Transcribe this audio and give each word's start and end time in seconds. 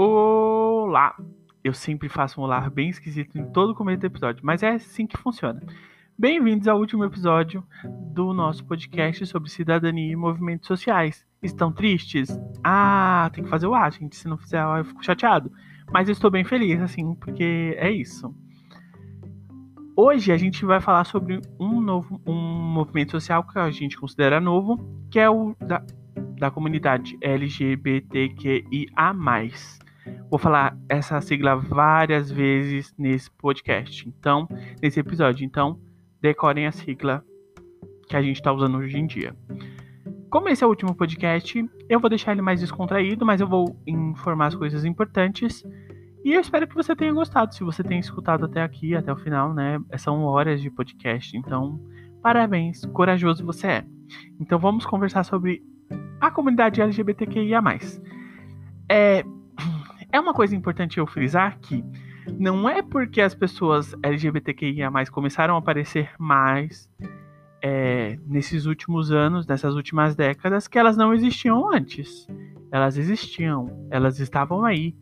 Olá! 0.00 1.16
Eu 1.64 1.74
sempre 1.74 2.08
faço 2.08 2.40
um 2.40 2.44
olá 2.44 2.70
bem 2.70 2.88
esquisito 2.88 3.36
em 3.36 3.44
todo 3.50 3.74
começo 3.74 3.98
do 3.98 4.06
episódio, 4.06 4.46
mas 4.46 4.62
é 4.62 4.68
assim 4.68 5.08
que 5.08 5.16
funciona. 5.16 5.60
Bem-vindos 6.16 6.68
ao 6.68 6.78
último 6.78 7.04
episódio 7.04 7.66
do 8.14 8.32
nosso 8.32 8.64
podcast 8.64 9.26
sobre 9.26 9.50
cidadania 9.50 10.12
e 10.12 10.14
movimentos 10.14 10.68
sociais. 10.68 11.26
Estão 11.42 11.72
tristes? 11.72 12.28
Ah, 12.62 13.28
tem 13.34 13.42
que 13.42 13.50
fazer 13.50 13.66
o 13.66 13.74
ar, 13.74 13.90
gente. 13.90 14.14
Se 14.14 14.28
não 14.28 14.38
fizer, 14.38 14.62
eu 14.62 14.84
fico 14.84 15.04
chateado. 15.04 15.50
Mas 15.90 16.06
eu 16.06 16.12
estou 16.12 16.30
bem 16.30 16.44
feliz, 16.44 16.80
assim, 16.80 17.16
porque 17.16 17.74
é 17.76 17.90
isso. 17.90 18.32
Hoje 19.96 20.30
a 20.30 20.36
gente 20.36 20.64
vai 20.64 20.80
falar 20.80 21.02
sobre 21.06 21.40
um 21.58 21.80
novo 21.80 22.20
um 22.24 22.36
movimento 22.36 23.10
social 23.10 23.42
que 23.42 23.58
a 23.58 23.68
gente 23.68 23.98
considera 23.98 24.40
novo, 24.40 24.78
que 25.10 25.18
é 25.18 25.28
o 25.28 25.56
da, 25.58 25.82
da 26.38 26.52
comunidade 26.52 27.18
LGBTQIA+. 27.20 29.12
Vou 30.30 30.38
falar 30.38 30.76
essa 30.90 31.20
sigla 31.22 31.56
várias 31.56 32.30
vezes 32.30 32.94
nesse 32.98 33.30
podcast, 33.30 34.06
então, 34.06 34.46
nesse 34.82 35.00
episódio. 35.00 35.44
Então, 35.44 35.80
decorem 36.20 36.66
a 36.66 36.72
sigla 36.72 37.24
que 38.06 38.14
a 38.14 38.20
gente 38.20 38.36
está 38.36 38.52
usando 38.52 38.76
hoje 38.76 38.98
em 38.98 39.06
dia. 39.06 39.34
Como 40.30 40.48
esse 40.50 40.62
é 40.62 40.66
o 40.66 40.70
último 40.70 40.94
podcast, 40.94 41.64
eu 41.88 41.98
vou 41.98 42.10
deixar 42.10 42.32
ele 42.32 42.42
mais 42.42 42.60
descontraído, 42.60 43.24
mas 43.24 43.40
eu 43.40 43.48
vou 43.48 43.74
informar 43.86 44.48
as 44.48 44.54
coisas 44.54 44.84
importantes. 44.84 45.64
E 46.22 46.34
eu 46.34 46.40
espero 46.42 46.68
que 46.68 46.74
você 46.74 46.94
tenha 46.94 47.12
gostado. 47.12 47.54
Se 47.54 47.64
você 47.64 47.82
tem 47.82 47.98
escutado 47.98 48.44
até 48.44 48.62
aqui, 48.62 48.94
até 48.94 49.10
o 49.10 49.16
final, 49.16 49.54
né? 49.54 49.80
São 49.96 50.24
horas 50.24 50.60
de 50.60 50.70
podcast. 50.70 51.34
Então, 51.34 51.80
parabéns, 52.20 52.84
corajoso 52.92 53.46
você 53.46 53.66
é. 53.66 53.84
Então, 54.38 54.58
vamos 54.58 54.84
conversar 54.84 55.24
sobre 55.24 55.62
a 56.20 56.30
comunidade 56.30 56.82
LGBTQIA. 56.82 57.62
É, 58.90 59.24
é 60.12 60.18
uma 60.18 60.32
coisa 60.32 60.56
importante 60.56 60.98
eu 60.98 61.06
frisar 61.06 61.58
que 61.58 61.84
não 62.38 62.68
é 62.68 62.82
porque 62.82 63.20
as 63.20 63.34
pessoas 63.34 63.94
LGBTQIA 64.02 64.90
começaram 65.10 65.54
a 65.54 65.58
aparecer 65.58 66.10
mais 66.18 66.90
é, 67.62 68.18
nesses 68.26 68.66
últimos 68.66 69.10
anos, 69.10 69.46
nessas 69.46 69.74
últimas 69.74 70.14
décadas, 70.14 70.68
que 70.68 70.78
elas 70.78 70.96
não 70.96 71.14
existiam 71.14 71.72
antes. 71.72 72.26
Elas 72.70 72.98
existiam, 72.98 73.88
elas 73.90 74.20
estavam 74.20 74.64
aí, 74.64 74.94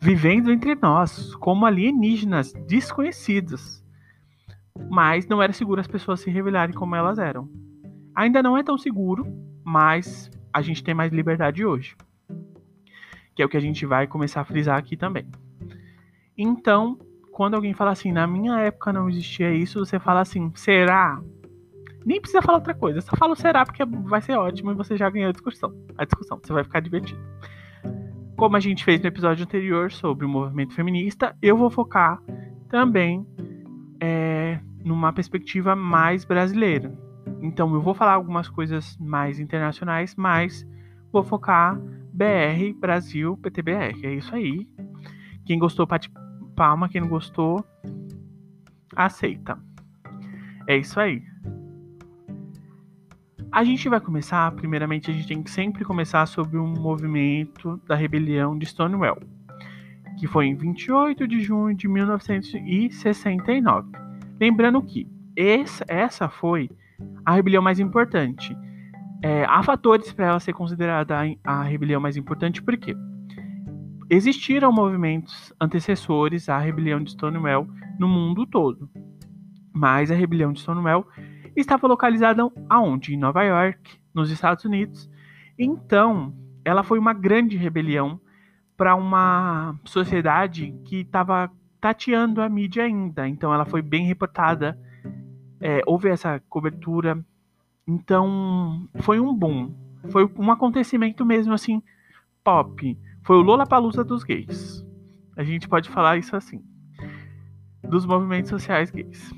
vivendo 0.00 0.50
entre 0.50 0.74
nós, 0.74 1.34
como 1.36 1.66
alienígenas 1.66 2.52
desconhecidos. 2.66 3.84
Mas 4.90 5.26
não 5.26 5.42
era 5.42 5.52
seguro 5.52 5.80
as 5.80 5.86
pessoas 5.86 6.20
se 6.20 6.30
revelarem 6.30 6.74
como 6.74 6.96
elas 6.96 7.18
eram. 7.18 7.48
Ainda 8.14 8.42
não 8.42 8.56
é 8.56 8.62
tão 8.62 8.78
seguro, 8.78 9.26
mas 9.64 10.30
a 10.52 10.62
gente 10.62 10.82
tem 10.82 10.94
mais 10.94 11.12
liberdade 11.12 11.64
hoje 11.64 11.94
que 13.34 13.42
é 13.42 13.44
o 13.44 13.48
que 13.48 13.56
a 13.56 13.60
gente 13.60 13.86
vai 13.86 14.06
começar 14.06 14.40
a 14.40 14.44
frisar 14.44 14.78
aqui 14.78 14.96
também. 14.96 15.26
Então, 16.36 16.98
quando 17.30 17.54
alguém 17.54 17.72
fala 17.72 17.90
assim, 17.92 18.12
na 18.12 18.26
minha 18.26 18.58
época 18.58 18.92
não 18.92 19.08
existia 19.08 19.52
isso, 19.52 19.78
você 19.78 19.98
fala 19.98 20.20
assim, 20.20 20.52
será? 20.54 21.20
Nem 22.04 22.20
precisa 22.20 22.42
falar 22.42 22.58
outra 22.58 22.74
coisa, 22.74 23.00
só 23.00 23.16
fala 23.16 23.34
será 23.36 23.64
porque 23.64 23.84
vai 23.84 24.20
ser 24.20 24.36
ótimo 24.36 24.72
e 24.72 24.74
você 24.74 24.96
já 24.96 25.08
ganhou 25.08 25.30
a 25.30 25.32
discussão. 25.32 25.72
A 25.96 26.04
discussão, 26.04 26.38
você 26.42 26.52
vai 26.52 26.64
ficar 26.64 26.80
divertido. 26.80 27.20
Como 28.36 28.56
a 28.56 28.60
gente 28.60 28.84
fez 28.84 29.00
no 29.00 29.06
episódio 29.06 29.44
anterior 29.44 29.90
sobre 29.92 30.26
o 30.26 30.28
movimento 30.28 30.74
feminista, 30.74 31.36
eu 31.40 31.56
vou 31.56 31.70
focar 31.70 32.20
também 32.68 33.26
é, 34.00 34.58
numa 34.84 35.12
perspectiva 35.12 35.76
mais 35.76 36.24
brasileira. 36.24 36.92
Então 37.40 37.72
eu 37.74 37.80
vou 37.80 37.94
falar 37.94 38.14
algumas 38.14 38.48
coisas 38.48 38.96
mais 38.98 39.38
internacionais, 39.38 40.14
mas 40.16 40.66
vou 41.12 41.22
focar 41.22 41.78
BR 42.12 42.72
Brasil 42.78 43.36
PTBR. 43.36 44.04
É 44.04 44.14
isso 44.14 44.34
aí. 44.34 44.66
Quem 45.44 45.58
gostou, 45.58 45.86
bate 45.86 46.10
palma. 46.56 46.88
Quem 46.88 47.00
não 47.00 47.08
gostou, 47.08 47.64
aceita. 48.96 49.58
É 50.66 50.76
isso 50.76 50.98
aí. 50.98 51.22
A 53.50 53.64
gente 53.64 53.88
vai 53.88 54.00
começar, 54.00 54.50
primeiramente, 54.52 55.10
a 55.10 55.14
gente 55.14 55.28
tem 55.28 55.42
que 55.42 55.50
sempre 55.50 55.84
começar 55.84 56.24
sobre 56.24 56.56
um 56.56 56.66
movimento 56.66 57.78
da 57.86 57.94
rebelião 57.94 58.56
de 58.56 58.64
Stonewall, 58.64 59.18
que 60.18 60.26
foi 60.26 60.46
em 60.46 60.54
28 60.54 61.28
de 61.28 61.40
junho 61.40 61.76
de 61.76 61.86
1969. 61.86 63.90
Lembrando 64.40 64.80
que 64.80 65.06
essa, 65.36 66.30
foi 66.30 66.70
a 67.26 67.34
rebelião 67.34 67.62
mais 67.62 67.78
importante 67.78 68.56
é, 69.22 69.44
há 69.44 69.62
fatores 69.62 70.12
para 70.12 70.26
ela 70.26 70.40
ser 70.40 70.52
considerada 70.52 71.16
a, 71.44 71.62
rebelião 71.62 72.00
mais 72.00 72.16
importante, 72.16 72.60
porque 72.60 72.96
existiram 74.10 74.72
movimentos 74.72 75.52
antecessores 75.60 76.48
à 76.48 76.58
rebelião 76.58 77.02
de 77.02 77.12
Stonewall 77.12 77.68
no 77.98 78.08
mundo 78.08 78.44
todo. 78.44 78.90
Mas 79.72 80.10
a 80.10 80.14
rebelião 80.14 80.52
de 80.52 80.60
Stonewall 80.60 81.06
estava 81.54 81.86
localizada 81.86 82.42
aonde? 82.68 83.14
Em 83.14 83.18
Nova 83.18 83.44
York, 83.44 84.00
nos 84.12 84.28
Estados 84.28 84.64
Unidos. 84.64 85.08
Então, 85.56 86.34
ela 86.64 86.82
foi 86.82 86.98
uma 86.98 87.12
grande 87.12 87.56
rebelião 87.56 88.20
para 88.76 88.96
uma 88.96 89.78
sociedade 89.84 90.74
que 90.84 91.02
estava 91.02 91.48
tateando 91.80 92.42
a 92.42 92.48
mídia 92.48 92.84
ainda. 92.84 93.28
Então, 93.28 93.54
ela 93.54 93.64
foi 93.64 93.82
bem 93.82 94.04
reportada. 94.04 94.76
É, 95.60 95.80
houve 95.86 96.08
essa 96.08 96.40
cobertura 96.48 97.24
então, 97.86 98.88
foi 99.00 99.20
um 99.20 99.34
boom. 99.34 99.74
Foi 100.10 100.30
um 100.36 100.50
acontecimento 100.50 101.24
mesmo 101.24 101.52
assim, 101.52 101.82
pop. 102.42 102.98
Foi 103.22 103.36
o 103.36 103.40
Lollapalooza 103.42 104.04
dos 104.04 104.24
gays. 104.24 104.84
A 105.36 105.42
gente 105.42 105.68
pode 105.68 105.88
falar 105.88 106.18
isso 106.18 106.34
assim. 106.36 106.62
Dos 107.82 108.04
movimentos 108.04 108.50
sociais 108.50 108.90
gays. 108.90 109.32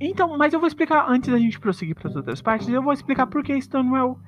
Então, 0.00 0.36
mas 0.38 0.52
eu 0.52 0.60
vou 0.60 0.66
explicar, 0.66 1.06
antes 1.10 1.30
da 1.30 1.38
gente 1.38 1.60
prosseguir 1.60 1.94
para 1.94 2.08
as 2.08 2.16
outras 2.16 2.40
partes, 2.40 2.68
eu 2.68 2.82
vou 2.82 2.92
explicar 2.92 3.26
por 3.26 3.42
que 3.42 3.60
Stonewall 3.60 4.18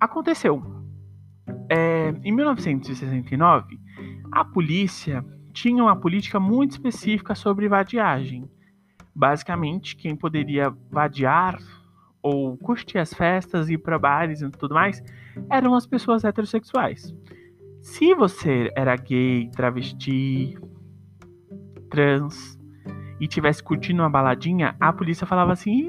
aconteceu. 0.00 0.62
É, 1.70 2.10
em 2.24 2.32
1969, 2.32 3.78
a 4.32 4.44
polícia 4.44 5.24
tinha 5.52 5.82
uma 5.82 5.96
política 5.96 6.40
muito 6.40 6.72
específica 6.72 7.34
sobre 7.34 7.68
vadiagem. 7.68 8.50
Basicamente, 9.14 9.96
quem 9.96 10.16
poderia 10.16 10.70
vadiar 10.90 11.58
ou 12.22 12.56
curtir 12.58 12.98
as 12.98 13.12
festas, 13.12 13.68
ir 13.68 13.78
para 13.78 13.98
bares 13.98 14.42
e 14.42 14.50
tudo 14.50 14.74
mais, 14.74 15.02
eram 15.50 15.74
as 15.74 15.86
pessoas 15.86 16.24
heterossexuais. 16.24 17.14
Se 17.80 18.14
você 18.14 18.70
era 18.76 18.96
gay, 18.96 19.50
travesti, 19.50 20.58
trans 21.90 22.58
e 23.20 23.26
tivesse 23.26 23.62
curtindo 23.62 24.02
uma 24.02 24.10
baladinha, 24.10 24.76
a 24.80 24.92
polícia 24.92 25.26
falava 25.26 25.52
assim: 25.52 25.88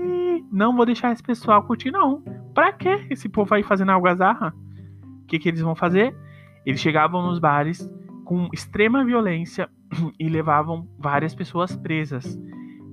não 0.52 0.76
vou 0.76 0.86
deixar 0.86 1.12
esse 1.12 1.24
pessoal 1.24 1.64
curtir, 1.64 1.92
não. 1.92 2.22
Pra 2.54 2.74
que 2.74 3.08
esse 3.10 3.30
povo 3.30 3.54
aí 3.54 3.64
fazendo 3.64 3.92
algazarra? 3.92 4.54
O 5.24 5.26
que, 5.28 5.38
que 5.40 5.50
eles 5.50 5.62
vão 5.62 5.76
fazer? 5.76 6.16
Eles 6.66 6.82
chegavam 6.82 7.22
nos 7.22 7.40
bares 7.40 7.90
com 8.26 8.48
extrema 8.54 9.04
violência 9.04 9.70
e 10.20 10.28
levavam 10.28 10.88
várias 10.98 11.36
pessoas 11.36 11.76
presas. 11.76 12.40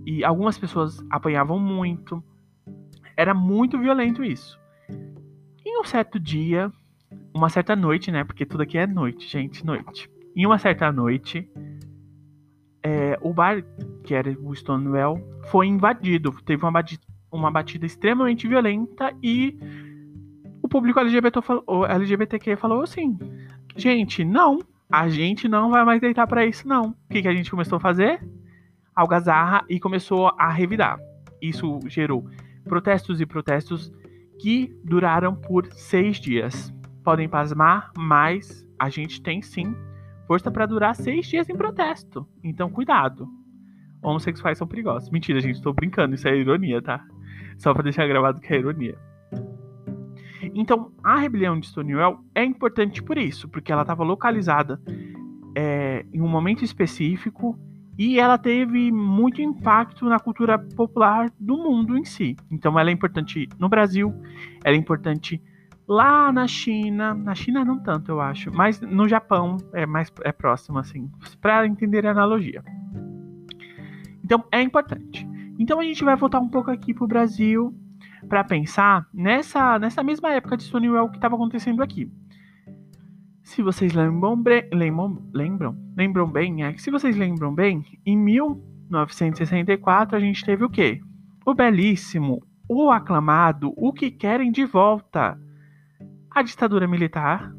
E 0.06 0.24
algumas 0.24 0.58
pessoas 0.58 1.04
apanhavam 1.10 1.58
muito, 1.58 2.22
era 3.16 3.32
muito 3.32 3.78
violento 3.78 4.22
isso. 4.22 4.58
Em 5.64 5.80
um 5.80 5.84
certo 5.84 6.20
dia, 6.20 6.70
uma 7.34 7.48
certa 7.48 7.74
noite, 7.74 8.10
né? 8.12 8.24
Porque 8.24 8.44
tudo 8.44 8.62
aqui 8.62 8.78
é 8.78 8.86
noite, 8.86 9.26
gente, 9.26 9.64
noite. 9.64 10.10
Em 10.34 10.44
uma 10.44 10.58
certa 10.58 10.92
noite, 10.92 11.48
é, 12.82 13.18
o 13.20 13.32
bar, 13.32 13.64
que 14.04 14.14
era 14.14 14.36
o 14.40 14.54
Stonewall, 14.54 15.18
foi 15.46 15.66
invadido. 15.66 16.32
Teve 16.44 16.62
uma 16.64 16.70
batida, 16.70 17.02
uma 17.32 17.50
batida 17.50 17.86
extremamente 17.86 18.46
violenta 18.46 19.12
e 19.22 19.58
o 20.62 20.68
público 20.68 21.00
LGBT 21.00 21.40
falou, 21.42 21.86
LGBTQ 21.86 22.56
falou 22.56 22.82
assim: 22.82 23.18
gente, 23.76 24.24
não, 24.24 24.58
a 24.90 25.08
gente 25.08 25.48
não 25.48 25.70
vai 25.70 25.84
mais 25.84 26.00
deitar 26.00 26.26
para 26.26 26.44
isso, 26.46 26.66
não. 26.68 26.90
O 26.90 26.94
que, 27.10 27.22
que 27.22 27.28
a 27.28 27.34
gente 27.34 27.50
começou 27.50 27.76
a 27.76 27.80
fazer? 27.80 28.20
Algazarra 28.94 29.64
e 29.68 29.80
começou 29.80 30.32
a 30.38 30.48
revidar. 30.50 30.98
Isso 31.40 31.80
gerou 31.86 32.28
protestos 32.66 33.20
e 33.20 33.26
protestos 33.26 33.92
que 34.38 34.74
duraram 34.84 35.34
por 35.34 35.66
seis 35.72 36.18
dias. 36.18 36.72
Podem 37.02 37.28
pasmar, 37.28 37.90
mas 37.96 38.66
a 38.78 38.88
gente 38.88 39.22
tem 39.22 39.40
sim 39.40 39.74
força 40.26 40.50
para 40.50 40.66
durar 40.66 40.94
seis 40.94 41.26
dias 41.26 41.48
em 41.48 41.56
protesto. 41.56 42.26
Então, 42.42 42.68
cuidado. 42.68 43.28
Homossexuais 44.02 44.58
são 44.58 44.66
perigosos. 44.66 45.10
Mentira, 45.10 45.40
gente, 45.40 45.56
estou 45.56 45.72
brincando, 45.72 46.14
isso 46.14 46.28
é 46.28 46.36
ironia, 46.36 46.82
tá? 46.82 47.04
Só 47.58 47.72
para 47.72 47.84
deixar 47.84 48.06
gravado 48.06 48.40
que 48.40 48.52
é 48.52 48.58
ironia. 48.58 48.98
Então, 50.54 50.92
a 51.02 51.18
rebelião 51.18 51.58
de 51.58 51.66
Stonewall 51.66 52.20
é 52.34 52.44
importante 52.44 53.02
por 53.02 53.18
isso, 53.18 53.48
porque 53.48 53.72
ela 53.72 53.82
estava 53.82 54.04
localizada 54.04 54.80
é, 55.56 56.04
em 56.12 56.20
um 56.20 56.28
momento 56.28 56.64
específico 56.64 57.58
e 57.98 58.18
ela 58.18 58.36
teve 58.36 58.92
muito 58.92 59.40
impacto 59.40 60.04
na 60.06 60.18
cultura 60.18 60.58
popular 60.58 61.30
do 61.38 61.56
mundo 61.56 61.96
em 61.96 62.04
si. 62.04 62.36
Então 62.50 62.78
ela 62.78 62.90
é 62.90 62.92
importante 62.92 63.48
no 63.58 63.68
Brasil, 63.68 64.14
ela 64.64 64.76
é 64.76 64.78
importante 64.78 65.42
Lá 65.88 66.32
na 66.32 66.48
China, 66.48 67.14
na 67.14 67.34
China 67.34 67.64
não 67.64 67.78
tanto, 67.78 68.10
eu 68.10 68.20
acho, 68.20 68.52
mas 68.52 68.80
no 68.80 69.06
Japão 69.06 69.56
é 69.72 69.86
mais 69.86 70.12
é 70.24 70.32
próximo 70.32 70.78
assim, 70.78 71.08
para 71.40 71.64
entender 71.64 72.04
a 72.06 72.10
analogia. 72.10 72.64
Então 74.24 74.44
é 74.50 74.60
importante. 74.60 75.26
Então 75.60 75.78
a 75.78 75.84
gente 75.84 76.02
vai 76.02 76.16
voltar 76.16 76.40
um 76.40 76.48
pouco 76.48 76.72
aqui 76.72 76.92
pro 76.92 77.06
Brasil 77.06 77.72
para 78.28 78.42
pensar 78.42 79.06
nessa 79.14 79.78
nessa 79.78 80.02
mesma 80.02 80.30
época 80.30 80.56
de 80.56 80.64
Stonewall 80.64 81.08
que 81.08 81.18
estava 81.18 81.36
acontecendo 81.36 81.80
aqui. 81.80 82.10
Se 83.46 83.62
vocês 83.62 83.94
lembram, 83.94 84.42
lembram, 84.72 85.22
lembram, 85.32 85.78
lembram 85.96 86.28
bem, 86.28 86.64
é 86.64 86.72
que 86.72 86.82
se 86.82 86.90
vocês 86.90 87.16
lembram 87.16 87.54
bem, 87.54 87.84
em 88.04 88.18
1964 88.18 90.16
a 90.16 90.20
gente 90.20 90.44
teve 90.44 90.64
o 90.64 90.68
quê? 90.68 91.00
O 91.46 91.54
belíssimo, 91.54 92.42
o 92.68 92.90
aclamado, 92.90 93.72
o 93.76 93.92
que 93.92 94.10
querem 94.10 94.50
de 94.50 94.64
volta, 94.64 95.38
a 96.28 96.42
ditadura 96.42 96.88
militar. 96.88 97.54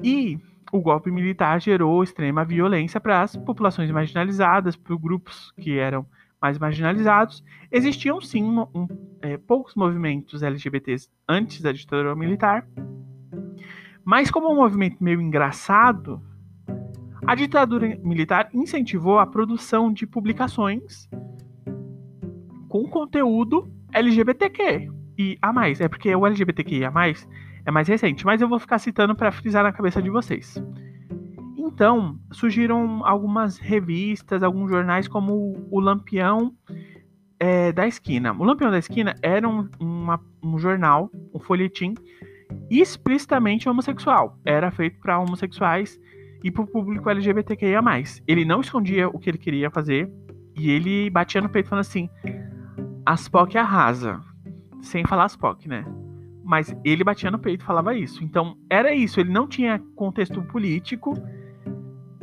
E 0.00 0.38
o 0.72 0.80
golpe 0.80 1.10
militar 1.10 1.60
gerou 1.60 2.00
extrema 2.04 2.44
violência 2.44 3.00
para 3.00 3.20
as 3.20 3.34
populações 3.34 3.90
marginalizadas, 3.90 4.76
para 4.76 4.94
os 4.94 5.00
grupos 5.00 5.50
que 5.60 5.76
eram 5.76 6.06
mais 6.40 6.56
marginalizados. 6.56 7.42
Existiam 7.70 8.20
sim 8.20 8.44
um, 8.44 8.60
um, 8.72 8.86
é, 9.20 9.36
poucos 9.36 9.74
movimentos 9.74 10.44
LGBTs 10.44 11.10
antes 11.28 11.60
da 11.60 11.72
ditadura 11.72 12.14
militar, 12.14 12.64
mas 14.04 14.30
como 14.30 14.52
um 14.52 14.56
movimento 14.56 15.02
meio 15.02 15.20
engraçado, 15.20 16.22
a 17.26 17.34
ditadura 17.34 17.98
militar 18.02 18.48
incentivou 18.52 19.18
a 19.18 19.26
produção 19.26 19.92
de 19.92 20.06
publicações 20.06 21.08
com 22.68 22.86
conteúdo 22.88 23.68
LGBTQ 23.92 24.90
e 25.18 25.38
a 25.40 25.52
mais. 25.52 25.80
É 25.80 25.88
porque 25.88 26.14
o 26.14 26.26
LGBTQIA 26.26 26.88
é 27.64 27.70
mais 27.70 27.88
recente, 27.88 28.26
mas 28.26 28.42
eu 28.42 28.48
vou 28.48 28.58
ficar 28.58 28.78
citando 28.78 29.14
para 29.14 29.32
frisar 29.32 29.62
na 29.62 29.72
cabeça 29.72 30.02
de 30.02 30.10
vocês. 30.10 30.62
Então, 31.56 32.18
surgiram 32.30 33.04
algumas 33.06 33.58
revistas, 33.58 34.42
alguns 34.42 34.70
jornais, 34.70 35.08
como 35.08 35.56
o 35.70 35.80
Lampião 35.80 36.54
é, 37.38 37.72
da 37.72 37.86
Esquina. 37.86 38.32
O 38.32 38.44
Lampião 38.44 38.70
da 38.70 38.78
Esquina 38.78 39.14
era 39.22 39.48
um, 39.48 39.68
uma, 39.80 40.20
um 40.42 40.58
jornal, 40.58 41.10
um 41.32 41.38
folhetim 41.38 41.94
explicitamente 42.80 43.68
homossexual. 43.68 44.38
Era 44.44 44.70
feito 44.70 44.98
para 45.00 45.18
homossexuais 45.18 46.00
e 46.42 46.50
para 46.50 46.62
o 46.62 46.66
público 46.66 47.08
LGBTQIA. 47.08 47.80
Ele 48.26 48.44
não 48.44 48.60
escondia 48.60 49.08
o 49.08 49.18
que 49.18 49.30
ele 49.30 49.38
queria 49.38 49.70
fazer 49.70 50.10
e 50.56 50.70
ele 50.70 51.10
batia 51.10 51.40
no 51.40 51.48
peito 51.48 51.68
falando 51.68 51.82
assim: 51.82 52.08
As 53.04 53.28
POC 53.28 53.58
arrasa. 53.58 54.20
Sem 54.82 55.04
falar 55.06 55.24
as 55.24 55.36
POC, 55.36 55.68
né? 55.68 55.84
Mas 56.44 56.76
ele 56.84 57.02
batia 57.02 57.30
no 57.30 57.38
peito 57.38 57.62
e 57.62 57.66
falava 57.66 57.94
isso. 57.94 58.22
Então 58.22 58.56
era 58.68 58.94
isso. 58.94 59.18
Ele 59.18 59.32
não 59.32 59.48
tinha 59.48 59.78
contexto 59.96 60.42
político, 60.42 61.14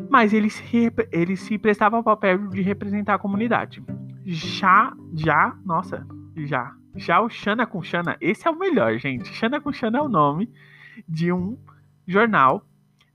mas 0.09 0.31
ele 0.31 0.49
se, 0.49 0.91
ele 1.11 1.35
se 1.35 1.57
prestava 1.57 1.97
ao 1.97 2.03
papel 2.03 2.47
de 2.49 2.61
representar 2.61 3.15
a 3.15 3.19
comunidade. 3.19 3.83
Já, 4.23 4.93
já, 5.13 5.57
nossa, 5.65 6.05
já 6.35 6.75
já 6.95 7.21
o 7.21 7.29
Xana 7.29 7.65
com 7.65 7.81
Xana, 7.81 8.17
esse 8.19 8.47
é 8.47 8.51
o 8.51 8.57
melhor, 8.57 8.97
gente. 8.97 9.33
Xana 9.33 9.59
com 9.59 9.71
Xana 9.71 9.99
é 9.99 10.01
o 10.01 10.09
nome 10.09 10.49
de 11.07 11.31
um 11.31 11.57
jornal 12.07 12.65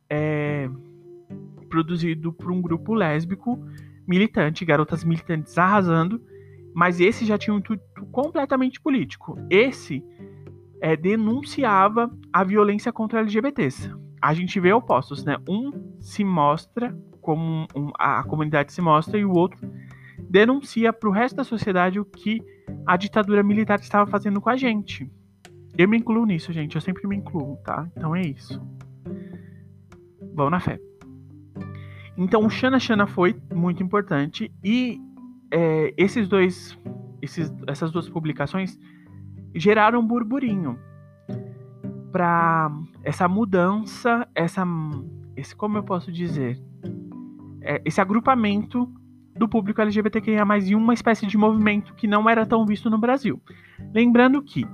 é, 0.08 0.68
produzido 1.68 2.32
por 2.32 2.50
um 2.50 2.60
grupo 2.60 2.94
lésbico 2.94 3.58
militante, 4.06 4.64
garotas 4.64 5.04
militantes 5.04 5.58
arrasando, 5.58 6.20
mas 6.74 7.00
esse 7.00 7.24
já 7.24 7.36
tinha 7.36 7.54
um 7.54 7.58
intuito 7.58 7.82
completamente 8.12 8.80
político. 8.80 9.38
Esse 9.50 10.04
é, 10.80 10.96
denunciava 10.96 12.10
a 12.32 12.44
violência 12.44 12.92
contra 12.92 13.20
LGBTs. 13.20 13.90
A 14.20 14.32
gente 14.34 14.58
vê 14.60 14.72
opostos, 14.72 15.24
né? 15.24 15.36
Um 15.48 15.72
se 16.00 16.24
mostra 16.24 16.96
como 17.20 17.66
um, 17.74 17.90
a 17.98 18.22
comunidade 18.22 18.72
se 18.72 18.80
mostra 18.80 19.18
e 19.18 19.24
o 19.24 19.32
outro 19.32 19.58
denuncia 20.28 20.92
para 20.92 21.08
o 21.08 21.12
resto 21.12 21.36
da 21.36 21.44
sociedade 21.44 21.98
o 21.98 22.04
que 22.04 22.40
a 22.86 22.96
ditadura 22.96 23.42
militar 23.42 23.78
estava 23.80 24.10
fazendo 24.10 24.40
com 24.40 24.50
a 24.50 24.56
gente. 24.56 25.10
Eu 25.76 25.88
me 25.88 25.98
incluo 25.98 26.24
nisso, 26.24 26.52
gente. 26.52 26.74
Eu 26.74 26.80
sempre 26.80 27.06
me 27.06 27.16
incluo, 27.16 27.56
tá? 27.58 27.88
Então 27.96 28.14
é 28.14 28.22
isso. 28.22 28.60
Vamos 30.34 30.50
na 30.50 30.60
fé. 30.60 30.80
Então 32.16 32.44
o 32.44 32.50
Xana 32.50 32.78
Xana 32.78 33.06
foi 33.06 33.36
muito 33.54 33.82
importante 33.82 34.50
e 34.64 34.98
é, 35.50 35.92
esses 35.96 36.28
dois, 36.28 36.78
esses, 37.20 37.52
essas 37.66 37.92
duas 37.92 38.08
publicações 38.08 38.78
geraram 39.54 40.00
um 40.00 40.06
burburinho 40.06 40.78
para 42.10 42.70
essa 43.02 43.28
mudança, 43.28 44.26
essa, 44.34 44.64
esse 45.36 45.54
como 45.54 45.76
eu 45.76 45.82
posso 45.82 46.10
dizer, 46.10 46.58
é, 47.60 47.82
esse 47.84 48.00
agrupamento 48.00 48.90
do 49.38 49.48
público 49.48 49.80
LGBTQIA+, 49.80 50.44
em 50.58 50.74
uma 50.74 50.94
espécie 50.94 51.26
de 51.26 51.36
movimento 51.36 51.94
que 51.94 52.06
não 52.06 52.28
era 52.28 52.46
tão 52.46 52.64
visto 52.64 52.88
no 52.90 52.98
Brasil. 52.98 53.40
Lembrando 53.94 54.42
que 54.42 54.66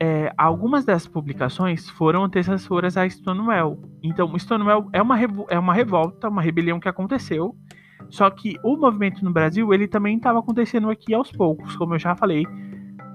é, 0.00 0.32
algumas 0.36 0.84
dessas 0.84 1.06
publicações 1.06 1.88
foram 1.90 2.24
antecessoras 2.24 2.96
a 2.96 3.08
Stonewall. 3.08 3.80
Então, 4.02 4.36
Stonewall 4.38 4.88
é 4.92 5.00
uma, 5.00 5.18
é 5.48 5.58
uma 5.58 5.74
revolta, 5.74 6.28
uma 6.28 6.42
rebelião 6.42 6.80
que 6.80 6.88
aconteceu, 6.88 7.54
só 8.10 8.28
que 8.30 8.56
o 8.62 8.76
movimento 8.76 9.24
no 9.24 9.32
Brasil, 9.32 9.72
ele 9.72 9.88
também 9.88 10.16
estava 10.16 10.38
acontecendo 10.38 10.90
aqui 10.90 11.14
aos 11.14 11.30
poucos, 11.30 11.76
como 11.76 11.94
eu 11.94 11.98
já 11.98 12.14
falei. 12.14 12.44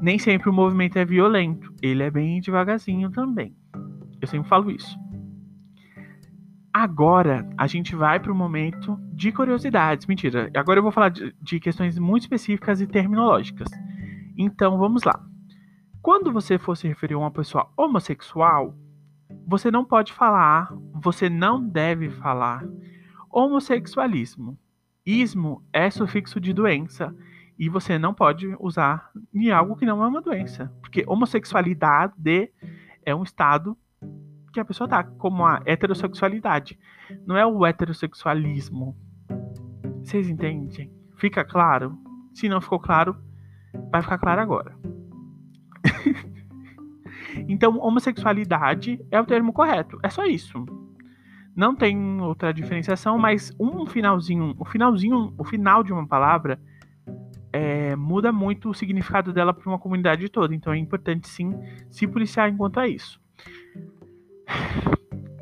Nem 0.01 0.17
sempre 0.17 0.49
o 0.49 0.53
movimento 0.53 0.97
é 0.97 1.05
violento, 1.05 1.73
ele 1.81 2.03
é 2.03 2.09
bem 2.09 2.39
devagarzinho 2.39 3.11
também. 3.11 3.53
Eu 4.21 4.27
sempre 4.27 4.47
falo 4.47 4.71
isso. 4.71 4.97
Agora 6.79 7.45
a 7.57 7.67
gente 7.67 7.93
vai 7.93 8.21
para 8.21 8.31
o 8.31 8.35
momento 8.35 8.97
de 9.11 9.33
curiosidades. 9.33 10.05
Mentira, 10.05 10.49
agora 10.55 10.79
eu 10.79 10.83
vou 10.83 10.93
falar 10.93 11.09
de, 11.09 11.35
de, 11.41 11.59
questões 11.59 11.99
muito 11.99 12.21
específicas 12.21 12.79
e 12.79 12.87
terminológicas. 12.87 13.67
Então 14.37 14.77
vamos 14.77 15.03
lá. 15.03 15.21
Quando 16.01 16.31
você 16.31 16.57
for 16.57 16.77
se 16.77 16.87
referir 16.87 17.15
a 17.15 17.17
uma 17.17 17.31
pessoa 17.31 17.69
homossexual, 17.75 18.73
você 19.45 19.69
não 19.69 19.83
pode 19.83 20.13
falar, 20.13 20.73
você 20.93 21.29
não 21.29 21.61
deve 21.61 22.09
falar 22.11 22.63
homossexualismo. 23.29 24.57
Ismo 25.05 25.61
é 25.73 25.91
sufixo 25.91 26.39
de 26.39 26.53
doença 26.53 27.13
e 27.59 27.67
você 27.67 27.99
não 27.99 28.13
pode 28.13 28.55
usar 28.57 29.11
em 29.33 29.51
algo 29.51 29.75
que 29.75 29.85
não 29.85 30.01
é 30.01 30.07
uma 30.07 30.21
doença, 30.21 30.73
porque 30.79 31.03
homossexualidade 31.05 32.53
é 33.05 33.13
um 33.13 33.23
estado 33.23 33.77
que 34.51 34.59
a 34.59 34.65
pessoa 34.65 34.87
tá, 34.87 35.03
como 35.03 35.45
a 35.45 35.61
heterossexualidade. 35.65 36.79
Não 37.25 37.37
é 37.37 37.45
o 37.45 37.65
heterossexualismo. 37.65 38.95
Vocês 40.03 40.29
entendem? 40.29 40.91
Fica 41.15 41.43
claro? 41.43 41.97
Se 42.33 42.47
não 42.47 42.61
ficou 42.61 42.79
claro, 42.79 43.15
vai 43.91 44.01
ficar 44.01 44.17
claro 44.17 44.41
agora. 44.41 44.75
então, 47.47 47.77
homossexualidade 47.77 48.99
é 49.11 49.19
o 49.19 49.25
termo 49.25 49.53
correto. 49.53 49.99
É 50.01 50.09
só 50.09 50.25
isso. 50.25 50.65
Não 51.55 51.75
tem 51.75 52.21
outra 52.21 52.53
diferenciação, 52.53 53.17
mas 53.17 53.53
um 53.59 53.85
finalzinho, 53.85 54.55
o 54.57 54.65
finalzinho, 54.65 55.33
o 55.37 55.43
final 55.43 55.83
de 55.83 55.91
uma 55.91 56.07
palavra 56.07 56.59
é, 57.51 57.95
muda 57.95 58.31
muito 58.31 58.69
o 58.69 58.73
significado 58.73 59.33
dela 59.33 59.53
para 59.53 59.69
uma 59.69 59.79
comunidade 59.79 60.29
toda. 60.29 60.55
Então 60.55 60.71
é 60.71 60.77
importante 60.77 61.27
sim 61.27 61.51
se 61.89 62.07
policiar 62.07 62.49
enquanto 62.49 62.79
a 62.79 62.87
isso. 62.87 63.19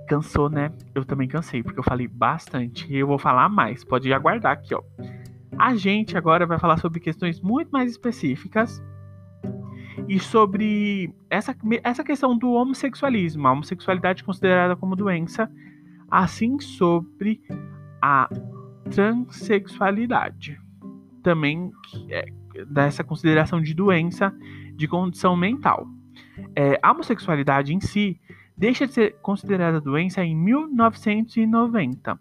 Cansou, 0.08 0.50
né? 0.50 0.72
Eu 0.96 1.04
também 1.04 1.28
cansei, 1.28 1.62
porque 1.62 1.80
eu 1.80 1.84
falei 1.84 2.08
bastante. 2.08 2.92
E 2.92 2.98
eu 2.98 3.08
vou 3.08 3.18
falar 3.18 3.50
mais. 3.50 3.84
Pode 3.84 4.12
aguardar 4.14 4.54
aqui, 4.54 4.74
ó. 4.74 4.82
A 5.58 5.76
gente 5.76 6.16
agora 6.18 6.46
vai 6.46 6.60
falar 6.60 6.78
sobre 6.78 7.00
questões 7.00 7.42
muito 7.42 7.70
mais 7.70 7.92
específicas 7.92 8.82
e 10.08 10.20
sobre 10.20 11.14
essa, 11.30 11.56
essa 11.84 12.04
questão 12.04 12.38
do 12.38 12.52
homossexualismo, 12.52 13.48
a 13.48 13.52
homossexualidade 13.52 14.24
considerada 14.24 14.76
como 14.76 14.96
doença, 14.96 15.52
assim 16.10 16.60
sobre 16.60 17.42
a 18.02 18.30
transexualidade. 18.90 20.60
Também 21.24 21.72
é, 22.10 22.26
dessa 22.68 23.04
consideração 23.04 23.62
de 23.62 23.74
doença 23.74 24.34
de 24.76 24.88
condição 24.88 25.36
mental. 25.36 25.88
É, 26.56 26.80
a 26.82 26.92
homossexualidade 26.92 27.74
em 27.74 27.80
si 27.80 28.20
deixa 28.58 28.88
de 28.88 28.94
ser 28.94 29.16
considerada 29.22 29.80
doença 29.80 30.24
em 30.24 30.36
1990, 30.36 32.20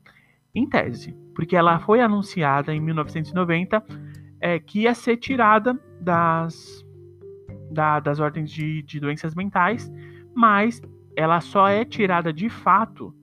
em 0.55 0.69
tese, 0.69 1.17
porque 1.35 1.57
ela 1.57 1.79
foi 1.79 2.01
anunciada 2.01 2.75
em 2.75 2.81
1990 2.81 3.83
é, 4.41 4.59
que 4.59 4.83
ia 4.83 4.95
ser 4.95 5.17
tirada 5.17 5.79
das, 6.01 6.85
da, 7.71 8.01
das 8.01 8.21
ordens 8.21 8.51
de, 8.51 8.83
de 8.83 9.01
doenças 9.01 9.35
mentais, 9.35 9.91
mas 10.35 10.81
ela 11.17 11.41
só 11.41 11.69
é 11.69 11.85
tirada 11.85 12.33
de 12.33 12.49
fato 12.49 13.15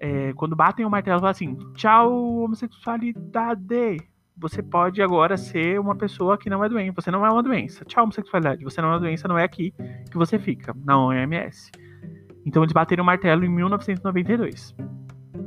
é, 0.00 0.32
quando 0.34 0.54
batem 0.54 0.86
o 0.86 0.90
martelo 0.90 1.18
e 1.18 1.20
falam 1.20 1.30
assim: 1.30 1.56
tchau, 1.74 2.40
homossexualidade, 2.40 3.98
você 4.36 4.62
pode 4.62 5.02
agora 5.02 5.36
ser 5.36 5.80
uma 5.80 5.96
pessoa 5.96 6.38
que 6.38 6.48
não 6.48 6.62
é 6.62 6.68
doente. 6.68 6.94
Você 6.94 7.10
não 7.10 7.26
é 7.26 7.30
uma 7.30 7.42
doença. 7.42 7.84
Tchau, 7.84 8.04
homossexualidade. 8.04 8.62
Você 8.62 8.80
não 8.80 8.90
é 8.90 8.92
uma 8.92 9.00
doença, 9.00 9.26
não 9.26 9.38
é 9.38 9.44
aqui 9.44 9.74
que 10.10 10.16
você 10.16 10.38
fica, 10.38 10.74
na 10.84 10.98
OMS. 10.98 11.72
Então 12.48 12.62
eles 12.62 12.72
bateram 12.72 13.02
o 13.02 13.06
martelo 13.06 13.44
em 13.44 13.48
1992. 13.50 14.74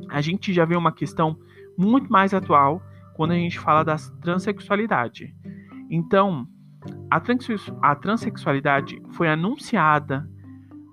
A 0.08 0.22
gente 0.22 0.53
já 0.53 0.65
vê 0.65 0.75
uma 0.75 0.91
questão 0.91 1.36
muito 1.75 2.12
mais 2.12 2.31
atual 2.31 2.79
quando 3.15 3.31
a 3.31 3.36
gente 3.36 3.60
fala 3.60 3.84
da 3.84 3.96
transexualidade. 4.22 5.36
Então, 5.89 6.48
a, 7.10 7.20
a 7.81 7.96
transexualidade 7.96 9.01
foi 9.13 9.27
anunciada 9.27 10.29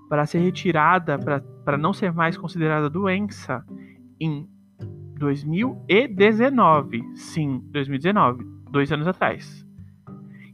para 0.09 0.25
ser 0.25 0.39
retirada, 0.39 1.19
para 1.19 1.77
não 1.77 1.93
ser 1.93 2.11
mais 2.11 2.39
considerada 2.39 2.89
doença, 2.89 3.63
em 4.19 4.49
2019. 5.19 7.05
Sim, 7.17 7.63
2019, 7.71 8.47
dois 8.71 8.91
anos 8.91 9.07
atrás. 9.07 9.63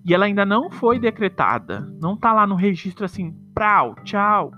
E 0.04 0.12
ela 0.12 0.24
ainda 0.24 0.44
não 0.44 0.68
foi 0.68 0.98
decretada. 0.98 1.88
Não 2.00 2.16
tá 2.16 2.32
lá 2.32 2.44
no 2.44 2.56
registro 2.56 3.04
assim, 3.04 3.32
prau, 3.54 3.94
tchau. 4.02 4.50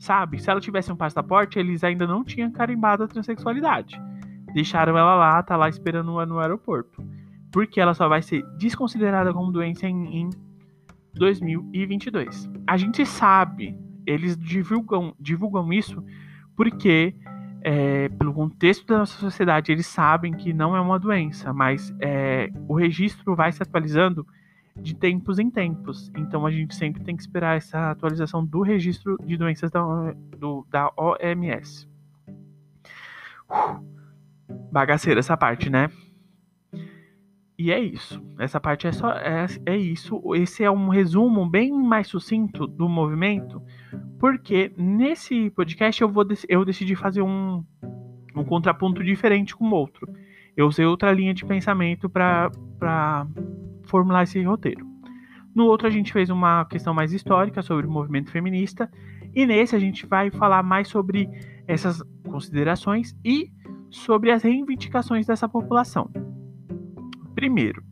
Sabe? 0.00 0.40
Se 0.40 0.50
ela 0.50 0.62
tivesse 0.62 0.90
um 0.90 0.96
passaporte, 0.96 1.58
eles 1.58 1.84
ainda 1.84 2.06
não 2.06 2.24
tinham 2.24 2.50
carimbado 2.50 3.04
a 3.04 3.06
transexualidade. 3.06 4.00
Deixaram 4.54 4.96
ela 4.96 5.14
lá, 5.14 5.42
tá 5.42 5.58
lá 5.58 5.68
esperando 5.68 6.10
no 6.26 6.38
aeroporto. 6.38 7.04
Porque 7.52 7.78
ela 7.78 7.92
só 7.92 8.08
vai 8.08 8.22
ser 8.22 8.42
desconsiderada 8.56 9.30
como 9.34 9.52
doença 9.52 9.86
em, 9.86 10.22
em 10.22 10.30
2022. 11.12 12.48
A 12.66 12.78
gente 12.78 13.04
sabe, 13.04 13.78
eles 14.06 14.38
divulgam, 14.38 15.14
divulgam 15.20 15.70
isso 15.70 16.02
porque 16.56 17.14
é, 17.62 18.08
pelo 18.08 18.32
contexto 18.32 18.86
da 18.86 18.98
nossa 18.98 19.18
sociedade, 19.18 19.70
eles 19.70 19.86
sabem 19.86 20.32
que 20.32 20.50
não 20.50 20.74
é 20.74 20.80
uma 20.80 20.98
doença, 20.98 21.52
mas 21.52 21.94
é, 22.00 22.48
o 22.66 22.74
registro 22.74 23.36
vai 23.36 23.52
se 23.52 23.62
atualizando 23.62 24.26
de 24.80 24.94
tempos 24.94 25.38
em 25.38 25.50
tempos. 25.50 26.10
Então 26.16 26.46
a 26.46 26.50
gente 26.50 26.74
sempre 26.74 27.02
tem 27.02 27.16
que 27.16 27.22
esperar 27.22 27.56
essa 27.56 27.90
atualização 27.90 28.44
do 28.44 28.62
registro 28.62 29.16
de 29.24 29.36
doenças 29.36 29.70
da, 29.70 29.82
do, 30.38 30.66
da 30.70 30.92
OMS. 30.96 31.88
Uh, 33.50 33.84
bagaceira 34.70 35.20
essa 35.20 35.36
parte, 35.36 35.68
né? 35.68 35.90
E 37.58 37.70
é 37.70 37.78
isso. 37.78 38.22
Essa 38.38 38.58
parte 38.58 38.86
é 38.86 38.92
só 38.92 39.10
é, 39.12 39.46
é 39.66 39.76
isso. 39.76 40.22
Esse 40.34 40.64
é 40.64 40.70
um 40.70 40.88
resumo 40.88 41.48
bem 41.48 41.70
mais 41.72 42.08
sucinto 42.08 42.66
do 42.66 42.88
movimento 42.88 43.62
porque 44.20 44.70
nesse 44.76 45.48
podcast 45.50 46.02
eu, 46.02 46.08
vou, 46.08 46.26
eu 46.46 46.62
decidi 46.62 46.94
fazer 46.94 47.22
um, 47.22 47.64
um 48.36 48.44
contraponto 48.44 49.02
diferente 49.02 49.56
com 49.56 49.64
o 49.64 49.74
outro. 49.74 50.06
Eu 50.54 50.66
usei 50.66 50.84
outra 50.84 51.10
linha 51.10 51.32
de 51.32 51.42
pensamento 51.46 52.06
para 52.06 52.50
formular 53.90 54.22
esse 54.22 54.42
roteiro. 54.42 54.86
No 55.54 55.64
outro, 55.64 55.86
a 55.86 55.90
gente 55.90 56.12
fez 56.12 56.30
uma 56.30 56.64
questão 56.64 56.94
mais 56.94 57.12
histórica 57.12 57.60
sobre 57.60 57.86
o 57.86 57.90
movimento 57.90 58.30
feminista. 58.30 58.90
E 59.34 59.44
nesse, 59.44 59.74
a 59.74 59.78
gente 59.78 60.06
vai 60.06 60.30
falar 60.30 60.62
mais 60.62 60.88
sobre 60.88 61.28
essas 61.66 62.02
considerações 62.28 63.16
e 63.24 63.50
sobre 63.90 64.30
as 64.30 64.42
reivindicações 64.42 65.26
dessa 65.26 65.48
população. 65.48 66.08
Primeiro, 67.34 67.82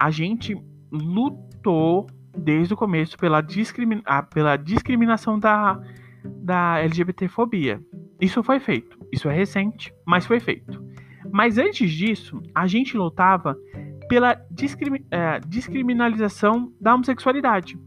a 0.00 0.10
gente 0.10 0.56
lutou 0.90 2.06
desde 2.36 2.72
o 2.72 2.76
começo 2.76 3.18
pela, 3.18 3.44
ah, 4.04 4.22
pela 4.22 4.56
discriminação 4.56 5.38
da, 5.38 5.80
da 6.24 6.78
LGBTfobia. 6.78 7.80
Isso 8.20 8.42
foi 8.42 8.60
feito. 8.60 8.98
Isso 9.12 9.28
é 9.28 9.34
recente, 9.34 9.92
mas 10.06 10.26
foi 10.26 10.38
feito. 10.38 10.82
Mas 11.32 11.58
antes 11.58 11.90
disso, 11.90 12.40
a 12.54 12.66
gente 12.66 12.96
lutava 12.96 13.56
pela 14.10 14.32
é, 14.32 15.38
discriminalização 15.46 16.72
da 16.80 16.92
homossexualidade. 16.92 17.78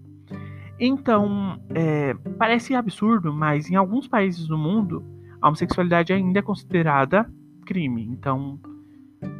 Então, 0.80 1.62
é, 1.76 2.14
parece 2.38 2.74
absurdo, 2.74 3.34
mas 3.34 3.70
em 3.70 3.76
alguns 3.76 4.08
países 4.08 4.48
do 4.48 4.58
mundo, 4.58 5.04
a 5.42 5.48
homossexualidade 5.48 6.14
ainda 6.14 6.40
é 6.40 6.42
considerada 6.42 7.30
crime. 7.66 8.06
Então, 8.06 8.58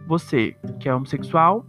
você 0.06 0.58
que 0.78 0.90
é 0.90 0.94
homossexual, 0.94 1.66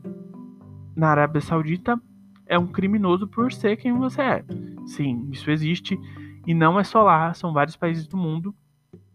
na 0.97 1.11
Arábia 1.11 1.41
Saudita, 1.41 1.97
é 2.45 2.59
um 2.59 2.67
criminoso 2.67 3.29
por 3.29 3.53
ser 3.53 3.77
quem 3.77 3.97
você 3.97 4.21
é. 4.21 4.45
Sim, 4.85 5.29
isso 5.31 5.49
existe 5.49 5.97
e 6.45 6.53
não 6.53 6.79
é 6.79 6.83
só 6.83 7.05
lá, 7.05 7.33
são 7.35 7.53
vários 7.53 7.77
países 7.77 8.09
do 8.09 8.17
mundo. 8.17 8.53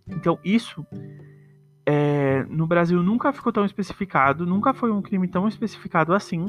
Então, 0.07 0.39
isso 0.45 0.85
é, 1.91 2.45
no 2.47 2.67
Brasil 2.67 3.01
nunca 3.01 3.33
ficou 3.33 3.51
tão 3.51 3.65
especificado, 3.65 4.45
nunca 4.45 4.75
foi 4.75 4.91
um 4.91 5.01
crime 5.01 5.27
tão 5.27 5.47
especificado 5.47 6.13
assim. 6.13 6.45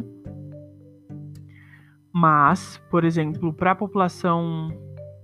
Mas, 2.12 2.76
por 2.90 3.04
exemplo, 3.04 3.50
para 3.50 3.70
a 3.70 3.75
população. 3.75 4.68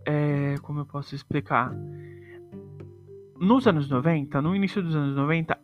É, 0.06 0.54
como 0.62 0.80
eu 0.80 0.87
posso 0.87 1.14
explicar? 1.14 1.70
Nos 3.38 3.66
anos 3.66 3.90
90, 3.90 4.40
no 4.40 4.56
início 4.56 4.82
dos 4.82 4.96
anos 4.96 5.14
90, 5.14 5.58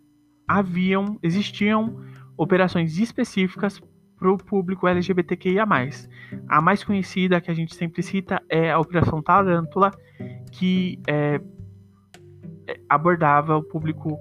haviam, 0.47 1.19
existiam 1.23 2.05
operações 2.37 2.99
específicas 2.99 3.81
para 4.19 4.31
o 4.31 4.37
público 4.37 4.87
LGBTQIA+. 4.87 5.65
A 6.47 6.61
mais 6.61 6.85
conhecida 6.85 7.41
que 7.41 7.51
a 7.51 7.55
gente 7.55 7.75
sempre 7.75 8.03
cita 8.03 8.43
é 8.51 8.71
a 8.71 8.79
Operação 8.79 9.23
Tarântula, 9.23 9.93
que 10.51 11.01
é, 11.09 11.41
é, 12.67 12.81
abordava 12.87 13.57
o 13.57 13.63
público 13.63 14.19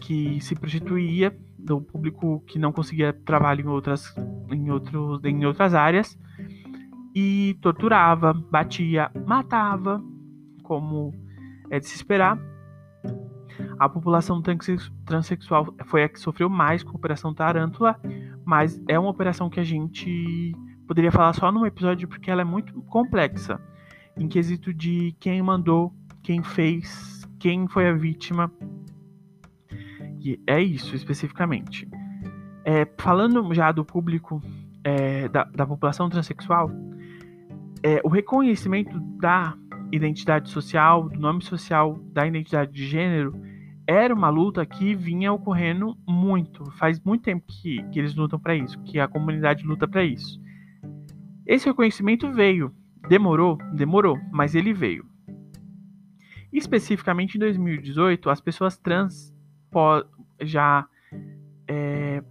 que 0.00 0.40
se 0.40 0.54
prostituía, 0.54 1.36
do 1.58 1.80
público 1.80 2.42
que 2.46 2.58
não 2.58 2.72
conseguia 2.72 3.12
trabalho 3.12 3.62
em 3.62 3.68
outras, 3.68 4.14
em 4.50 4.70
outros, 4.70 5.24
em 5.24 5.44
outras 5.44 5.74
áreas, 5.74 6.18
e 7.14 7.58
torturava, 7.60 8.32
batia, 8.32 9.10
matava, 9.26 10.02
como 10.62 11.12
é 11.70 11.78
de 11.78 11.86
se 11.86 11.96
esperar. 11.96 12.38
A 13.78 13.88
população 13.88 14.42
transexual 15.04 15.74
foi 15.86 16.04
a 16.04 16.08
que 16.08 16.18
sofreu 16.18 16.48
mais 16.48 16.82
com 16.82 16.90
a 16.90 16.94
Operação 16.94 17.34
Tarântula, 17.34 18.00
mas 18.44 18.80
é 18.88 18.98
uma 18.98 19.10
operação 19.10 19.50
que 19.50 19.60
a 19.60 19.64
gente 19.64 20.52
poderia 20.86 21.12
falar 21.12 21.32
só 21.32 21.52
num 21.52 21.66
episódio 21.66 22.08
porque 22.08 22.30
ela 22.30 22.42
é 22.42 22.44
muito 22.44 22.80
complexa 22.82 23.60
em 24.16 24.26
quesito 24.26 24.72
de 24.72 25.14
quem 25.20 25.40
mandou, 25.42 25.92
quem 26.22 26.42
fez, 26.42 27.28
quem 27.38 27.68
foi 27.68 27.88
a 27.88 27.92
vítima. 27.92 28.50
E 30.20 30.40
é 30.46 30.60
isso 30.60 30.94
especificamente. 30.94 31.88
É, 32.64 32.86
falando 32.98 33.54
já 33.54 33.72
do 33.72 33.84
público, 33.84 34.42
é, 34.84 35.28
da, 35.28 35.44
da, 35.44 35.66
população 35.66 36.08
transexual, 36.08 36.70
é, 37.82 38.00
o 38.04 38.08
reconhecimento 38.08 38.98
da 39.18 39.56
identidade 39.92 40.50
social, 40.50 41.08
do 41.08 41.18
nome 41.18 41.42
social, 41.42 41.98
da 42.12 42.26
identidade 42.26 42.72
de 42.72 42.86
gênero, 42.86 43.32
era 43.86 44.14
uma 44.14 44.28
luta 44.28 44.66
que 44.66 44.94
vinha 44.94 45.32
ocorrendo 45.32 45.96
muito. 46.06 46.70
Faz 46.72 47.00
muito 47.00 47.22
tempo 47.22 47.46
que, 47.48 47.82
que 47.90 47.98
eles 47.98 48.14
lutam 48.14 48.38
para 48.38 48.54
isso, 48.54 48.78
que 48.82 49.00
a 49.00 49.08
comunidade 49.08 49.64
luta 49.64 49.88
para 49.88 50.04
isso. 50.04 50.38
Esse 51.46 51.66
reconhecimento 51.66 52.30
veio. 52.30 52.70
Demorou? 53.08 53.56
Demorou, 53.72 54.18
mas 54.30 54.54
ele 54.54 54.74
veio. 54.74 55.06
Especificamente 56.52 57.36
em 57.36 57.38
2018, 57.38 58.28
as 58.28 58.40
pessoas 58.42 58.76
trans 58.76 59.34
já 60.40 60.86
é, 61.66 62.22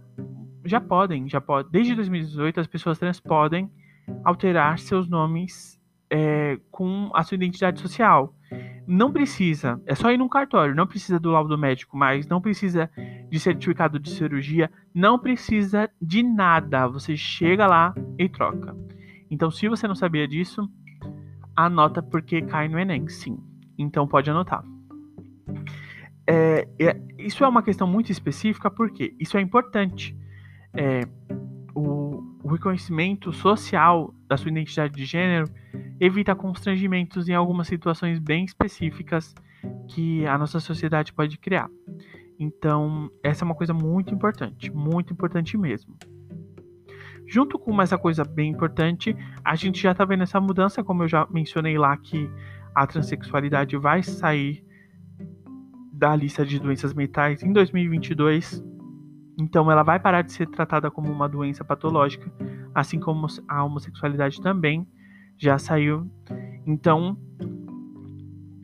já 0.64 0.80
podem, 0.80 1.28
já 1.28 1.40
pode, 1.40 1.70
desde 1.70 1.94
2018 1.94 2.60
as 2.60 2.66
pessoas 2.66 2.98
trans 2.98 3.20
podem 3.20 3.70
alterar 4.24 4.78
seus 4.78 5.08
nomes 5.08 5.80
é, 6.10 6.58
com 6.70 7.10
a 7.14 7.22
sua 7.22 7.36
identidade 7.36 7.80
social 7.80 8.34
não 8.88 9.12
precisa, 9.12 9.78
é 9.84 9.94
só 9.94 10.10
ir 10.10 10.16
num 10.16 10.30
cartório, 10.30 10.74
não 10.74 10.86
precisa 10.86 11.20
do 11.20 11.30
laudo 11.30 11.58
médico 11.58 11.94
mais, 11.94 12.26
não 12.26 12.40
precisa 12.40 12.90
de 13.30 13.38
certificado 13.38 13.98
de 13.98 14.08
cirurgia, 14.08 14.70
não 14.94 15.18
precisa 15.18 15.90
de 16.00 16.22
nada. 16.22 16.88
Você 16.88 17.14
chega 17.14 17.66
lá 17.66 17.94
e 18.16 18.30
troca. 18.30 18.74
Então, 19.30 19.50
se 19.50 19.68
você 19.68 19.86
não 19.86 19.94
sabia 19.94 20.26
disso, 20.26 20.66
anota 21.54 22.02
porque 22.02 22.40
cai 22.40 22.66
no 22.66 22.78
Enem, 22.78 23.06
sim. 23.08 23.38
Então 23.76 24.08
pode 24.08 24.30
anotar. 24.30 24.64
É, 26.30 26.68
é, 26.78 27.00
isso 27.16 27.42
é 27.42 27.48
uma 27.48 27.62
questão 27.62 27.86
muito 27.86 28.12
específica 28.12 28.70
porque 28.70 29.14
isso 29.18 29.38
é 29.38 29.40
importante. 29.40 30.14
É, 30.74 31.00
o, 31.74 32.22
o 32.44 32.48
reconhecimento 32.48 33.32
social 33.32 34.12
da 34.28 34.36
sua 34.36 34.50
identidade 34.50 34.94
de 34.94 35.06
gênero 35.06 35.50
evita 35.98 36.34
constrangimentos 36.34 37.30
em 37.30 37.34
algumas 37.34 37.66
situações 37.66 38.18
bem 38.18 38.44
específicas 38.44 39.34
que 39.88 40.26
a 40.26 40.36
nossa 40.36 40.60
sociedade 40.60 41.14
pode 41.14 41.38
criar. 41.38 41.70
Então, 42.38 43.10
essa 43.22 43.42
é 43.42 43.46
uma 43.46 43.54
coisa 43.54 43.72
muito 43.72 44.14
importante, 44.14 44.70
muito 44.70 45.14
importante 45.14 45.56
mesmo. 45.56 45.96
Junto 47.26 47.58
com 47.58 47.80
essa 47.80 47.96
coisa 47.96 48.22
bem 48.22 48.50
importante, 48.50 49.16
a 49.42 49.56
gente 49.56 49.80
já 49.80 49.92
está 49.92 50.04
vendo 50.04 50.24
essa 50.24 50.38
mudança, 50.40 50.84
como 50.84 51.04
eu 51.04 51.08
já 51.08 51.26
mencionei 51.30 51.78
lá, 51.78 51.96
que 51.96 52.30
a 52.74 52.86
transexualidade 52.86 53.76
vai 53.78 54.02
sair 54.02 54.67
da 55.98 56.14
lista 56.14 56.46
de 56.46 56.60
doenças 56.60 56.94
mentais 56.94 57.42
em 57.42 57.52
2022. 57.52 58.64
Então 59.36 59.70
ela 59.70 59.82
vai 59.82 59.98
parar 59.98 60.22
de 60.22 60.32
ser 60.32 60.46
tratada 60.46 60.90
como 60.90 61.10
uma 61.10 61.28
doença 61.28 61.64
patológica, 61.64 62.32
assim 62.72 63.00
como 63.00 63.26
a 63.48 63.64
homossexualidade 63.64 64.40
também 64.40 64.86
já 65.36 65.58
saiu. 65.58 66.08
Então, 66.64 67.16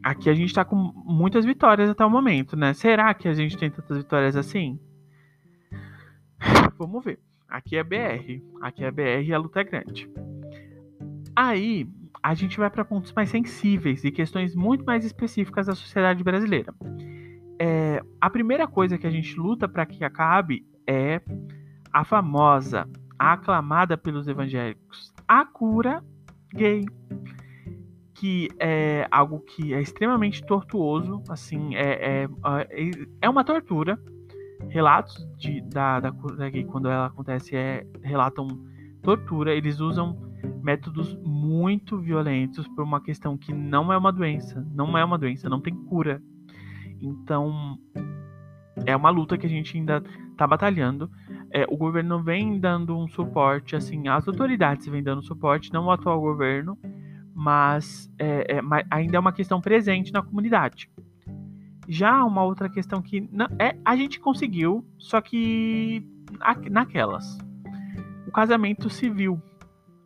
aqui 0.03 0.31
a 0.31 0.35
gente 0.35 0.49
está 0.49 0.65
com 0.65 0.77
muitas 0.77 1.45
vitórias 1.45 1.91
até 1.91 2.05
o 2.05 2.11
momento, 2.11 2.57
né? 2.57 2.73
Será 2.73 3.13
que 3.15 3.27
a 3.27 3.35
gente 3.35 3.57
tem 3.57 3.71
tantas 3.71 3.99
vitórias 3.99 4.37
assim? 4.37 4.79
Vamos 6.79 7.05
ver. 7.05 7.19
Aqui 7.49 7.77
é 7.77 7.83
BR. 7.83 8.43
Aqui 8.61 8.85
é 8.85 8.91
BR 8.91 9.25
e 9.25 9.33
a 9.33 9.39
luta 9.39 9.61
é 9.61 9.65
grande. 9.65 10.09
Aí, 11.35 11.89
a 12.23 12.33
gente 12.35 12.59
vai 12.59 12.71
para 12.71 12.85
pontos 12.85 13.13
mais 13.13 13.29
sensíveis 13.29 14.05
e 14.05 14.11
questões 14.11 14.55
muito 14.55 14.85
mais 14.85 15.05
específicas 15.05 15.67
da 15.67 15.75
sociedade 15.75 16.23
brasileira. 16.23 16.73
É, 17.59 18.03
a 18.21 18.29
primeira 18.29 18.67
coisa 18.67 18.99
que 18.99 19.07
a 19.07 19.11
gente 19.11 19.39
luta 19.39 19.69
para 19.69 19.87
que 19.87 20.05
acabe 20.05 20.67
é 20.87 21.21
a 21.93 22.05
famosa, 22.05 22.89
aclamada 23.19 23.97
pelos 23.97 24.27
evangélicos, 24.27 25.13
a 25.27 25.45
cura 25.45 26.03
gay, 26.53 26.85
que 28.15 28.49
é 28.59 29.07
algo 29.11 29.41
que 29.41 29.73
é 29.73 29.81
extremamente 29.81 30.45
tortuoso, 30.45 31.23
assim, 31.29 31.75
é, 31.75 32.23
é, 32.23 32.29
é, 32.71 32.91
é 33.23 33.29
uma 33.29 33.45
tortura. 33.45 33.99
Relatos 34.69 35.27
de, 35.37 35.61
da, 35.61 36.01
da 36.01 36.11
cura 36.11 36.49
gay, 36.49 36.65
quando 36.65 36.89
ela 36.89 37.07
acontece, 37.07 37.55
é, 37.55 37.87
relatam 38.03 38.49
tortura. 39.03 39.55
Eles 39.55 39.79
usam 39.79 40.19
métodos 40.63 41.15
muito 41.23 41.99
violentos 41.99 42.67
por 42.69 42.83
uma 42.83 43.01
questão 43.01 43.37
que 43.37 43.53
não 43.53 43.93
é 43.93 43.97
uma 43.97 44.11
doença, 44.11 44.67
não 44.73 44.97
é 44.97 45.05
uma 45.05 45.19
doença, 45.19 45.49
não 45.49 45.61
tem 45.61 45.75
cura 45.75 46.23
então, 47.01 47.79
é 48.87 48.97
uma 48.97 49.11
luta 49.11 49.39
que 49.39 49.47
a 49.47 49.49
gente 49.49 49.77
ainda 49.77 50.03
está 50.33 50.47
batalhando. 50.47 51.11
É, 51.51 51.65
o 51.69 51.77
governo 51.77 52.23
vem 52.23 52.59
dando 52.59 52.97
um 52.99 53.07
suporte, 53.07 53.77
assim, 53.77 54.09
as 54.09 54.27
autoridades 54.27 54.87
vêm 54.87 55.03
dando 55.03 55.23
suporte, 55.23 55.73
não 55.73 55.87
o 55.87 55.91
atual 55.91 56.21
governo, 56.21 56.77
mas 57.35 58.11
é, 58.19 58.57
é, 58.57 58.61
ainda 58.91 59.17
é 59.17 59.21
uma 59.21 59.33
questão 59.33 59.61
presente 59.61 60.13
na 60.13 60.23
comunidade. 60.23 60.91
Já 61.87 62.25
uma 62.25 62.43
outra 62.43 62.69
questão 62.69 63.03
que 63.03 63.21
não, 63.31 63.47
é, 63.59 63.77
a 63.85 63.95
gente 63.95 64.19
conseguiu, 64.19 64.85
só 64.99 65.21
que 65.21 66.07
naquelas. 66.71 67.39
O 68.27 68.33
casamento 68.33 68.89
civil. 68.89 69.41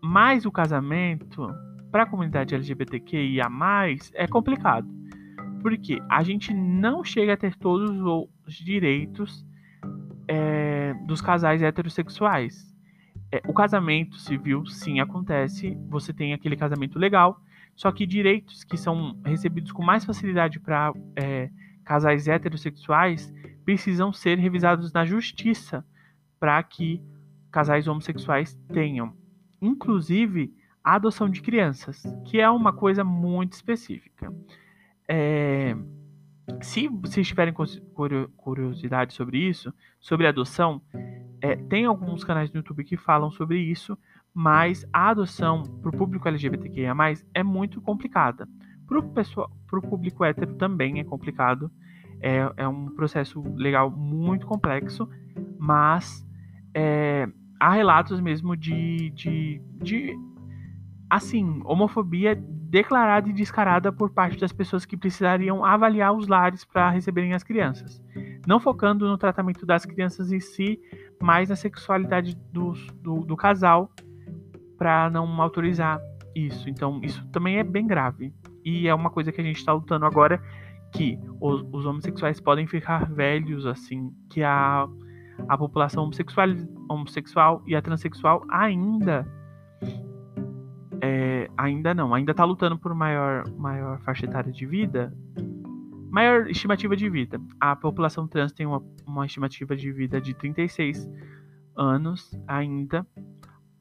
Mas 0.03 0.45
o 0.45 0.53
casamento, 0.53 1.49
para 1.91 2.03
a 2.03 2.07
comunidade 2.07 2.55
LGBTQIA, 2.55 3.47
é 4.15 4.27
complicado 4.27 4.98
porque 5.69 6.03
a 6.09 6.23
gente 6.23 6.55
não 6.55 7.05
chega 7.05 7.35
a 7.35 7.37
ter 7.37 7.55
todos 7.55 7.91
os 8.47 8.55
direitos 8.55 9.45
é, 10.27 10.95
dos 11.07 11.21
casais 11.21 11.63
heterossexuais. 11.63 12.75
É, 13.31 13.43
o 13.47 13.53
casamento 13.53 14.17
civil, 14.17 14.65
sim, 14.65 14.99
acontece. 14.99 15.77
Você 15.91 16.11
tem 16.15 16.33
aquele 16.33 16.57
casamento 16.57 16.99
legal, 16.99 17.39
só 17.77 17.93
que 17.93 18.07
direitos 18.07 18.65
que 18.65 18.79
são 18.79 19.21
recebidos 19.23 19.71
com 19.71 19.83
mais 19.83 20.07
facilidade 20.07 20.59
para 20.59 20.91
é, 21.15 21.51
casais 21.85 22.27
heterossexuais 22.27 23.31
precisam 23.63 24.11
ser 24.11 24.39
revisados 24.39 24.91
na 24.91 25.05
justiça 25.05 25.85
para 26.41 26.63
que 26.63 27.03
casais 27.53 27.87
homossexuais 27.87 28.59
tenham. 28.73 29.13
Inclusive, 29.61 30.51
a 30.83 30.95
adoção 30.95 31.29
de 31.29 31.43
crianças, 31.43 32.03
que 32.25 32.41
é 32.41 32.49
uma 32.49 32.73
coisa 32.73 33.05
muito 33.05 33.53
específica. 33.53 34.33
É, 35.09 35.75
se 36.61 36.89
vocês 36.89 37.27
tiverem 37.27 37.55
curiosidade 38.37 39.15
sobre 39.15 39.39
isso, 39.39 39.73
sobre 40.01 40.27
adoção, 40.27 40.83
é, 41.41 41.57
tem 41.57 41.85
alguns 41.85 42.25
canais 42.25 42.51
no 42.53 42.59
YouTube 42.59 42.85
que 42.85 42.97
falam 42.97 43.31
sobre 43.31 43.59
isso, 43.59 43.97
mas 44.35 44.87
a 44.93 45.11
adoção 45.11 45.63
para 45.63 45.91
o 45.91 45.97
público 45.97 46.29
LGBTQIA+, 46.29 46.95
é 47.35 47.43
muito 47.43 47.81
complicada. 47.81 48.49
Para 48.87 48.99
o 48.99 49.83
público 49.83 50.25
hétero 50.25 50.55
também 50.55 50.99
é 51.01 51.05
complicado. 51.05 51.71
É, 52.21 52.51
é, 52.57 52.67
um 52.67 52.87
processo 52.95 53.41
legal 53.55 53.91
muito 53.91 54.47
complexo, 54.47 55.09
mas 55.59 56.27
é, 56.75 57.29
há 57.61 57.71
relatos 57.71 58.21
mesmo 58.21 58.57
de, 58.57 59.11
de, 59.11 59.61
de 59.83 60.19
assim, 61.09 61.61
homofobia 61.65 62.37
declarada 62.37 63.29
e 63.29 63.33
descarada 63.33 63.91
por 63.91 64.11
parte 64.11 64.39
das 64.39 64.53
pessoas 64.53 64.85
que 64.85 64.97
precisariam 64.97 65.65
avaliar 65.65 66.13
os 66.13 66.29
lares 66.29 66.65
para 66.65 66.91
receberem 66.91 67.33
as 67.33 67.43
crianças, 67.43 68.03
não 68.47 68.61
focando 68.61 69.09
no 69.09 69.17
tratamento 69.17 69.65
das 69.65 69.87
crianças 69.87 70.31
em 70.33 70.41
si, 70.41 70.79
mas 71.21 71.49
na 71.49 71.57
sexualidade 71.57 72.37
do, 72.53 72.73
do, 73.03 73.21
do 73.25 73.37
casal 73.37 73.91
para 74.77 75.09
não 75.11 75.41
autorizar 75.41 75.99
isso. 76.35 76.69
Então, 76.69 77.01
isso 77.03 77.27
também 77.29 77.59
é 77.59 77.65
bem 77.65 77.87
grave. 77.87 78.33
E 78.65 78.87
é 78.87 78.95
uma 78.95 79.11
coisa 79.11 79.33
que 79.33 79.41
a 79.41 79.45
gente 79.45 79.57
está 79.57 79.73
lutando 79.73 80.05
agora, 80.05 80.41
que 80.93 81.19
os, 81.41 81.67
os, 81.73 81.87
homossexuais 81.87 82.39
podem 82.41 82.67
ficar 82.67 83.11
velhos, 83.11 83.67
assim, 83.67 84.13
que 84.31 84.43
a, 84.43 84.87
a 85.49 85.59
população 85.59 86.05
homossexual, 86.05 86.49
homossexual 86.89 87.63
e 87.67 87.75
a 87.75 87.83
transexual 87.83 88.45
ainda 88.49 89.27
ainda 91.59 91.93
não, 91.93 92.15
ainda 92.15 92.31
está 92.31 92.45
lutando 92.45 92.79
por 92.79 92.95
maior, 92.95 93.51
maior 93.51 93.99
faixa 94.03 94.25
etária 94.25 94.53
de 94.53 94.65
vida, 94.65 95.13
maior 96.09 96.49
estimativa 96.49 96.95
de 96.95 97.11
vida. 97.11 97.41
A 97.61 97.75
população 97.75 98.29
trans 98.29 98.53
tem 98.53 98.65
uma, 98.65 98.81
uma 99.05 99.27
estimativa 99.27 99.75
de 99.75 99.91
vida 99.91 100.21
de 100.21 100.35
36 100.35 101.11
anos 101.77 102.31
ainda. 102.47 103.05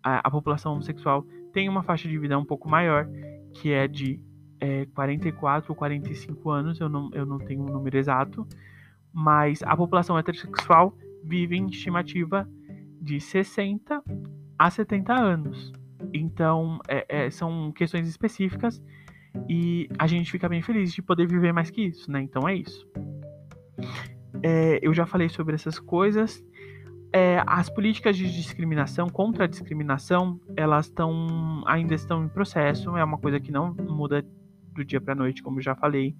A, 0.03 0.27
a, 0.27 0.31
população 0.31 0.73
homossexual 0.73 1.23
tem 1.53 1.69
uma 1.69 1.83
faixa 1.83 2.09
de 2.09 2.17
vida 2.17 2.37
um 2.37 2.45
pouco 2.45 2.67
maior, 2.67 3.07
que 3.53 3.71
é 3.71 3.87
de 3.87 4.19
é, 4.59 4.87
44 4.87 5.71
ou 5.71 5.75
45 5.75 6.49
anos, 6.49 6.79
eu 6.79 6.89
não, 6.89 7.11
eu 7.13 7.27
não 7.27 7.37
tenho 7.37 7.61
um 7.61 7.71
número 7.71 7.95
exato, 7.95 8.47
mas 9.13 9.61
a 9.61 9.77
população 9.77 10.17
heterossexual 10.17 10.97
vive 11.23 11.55
em 11.55 11.67
estimativa 11.67 12.49
de 12.99 13.19
60 13.21 14.03
a 14.57 14.69
70 14.71 15.13
anos. 15.13 15.71
Então, 16.13 16.79
é, 16.87 17.25
é, 17.25 17.29
são 17.29 17.71
questões 17.71 18.07
específicas 18.07 18.81
e 19.49 19.89
a 19.97 20.07
gente 20.07 20.31
fica 20.31 20.47
bem 20.49 20.61
feliz 20.61 20.93
de 20.93 21.01
poder 21.01 21.27
viver 21.27 21.51
mais 21.51 21.69
que 21.69 21.81
isso, 21.81 22.11
né? 22.11 22.21
Então 22.21 22.47
é 22.47 22.55
isso. 22.55 22.87
É, 24.41 24.79
eu 24.81 24.93
já 24.93 25.05
falei 25.05 25.29
sobre 25.29 25.55
essas 25.55 25.79
coisas. 25.79 26.43
É, 27.13 27.41
as 27.45 27.69
políticas 27.69 28.17
de 28.17 28.31
discriminação 28.31 29.07
contra 29.07 29.45
a 29.45 29.47
discriminação, 29.47 30.39
elas 30.55 30.87
estão 30.87 31.63
ainda 31.65 31.93
estão 31.93 32.23
em 32.23 32.29
processo. 32.29 32.95
É 32.97 33.03
uma 33.03 33.17
coisa 33.17 33.39
que 33.39 33.51
não 33.51 33.73
muda 33.73 34.25
do 34.73 34.83
dia 34.83 35.01
para 35.01 35.15
noite, 35.15 35.41
como 35.41 35.59
eu 35.59 35.63
já 35.63 35.75
falei. 35.75 36.15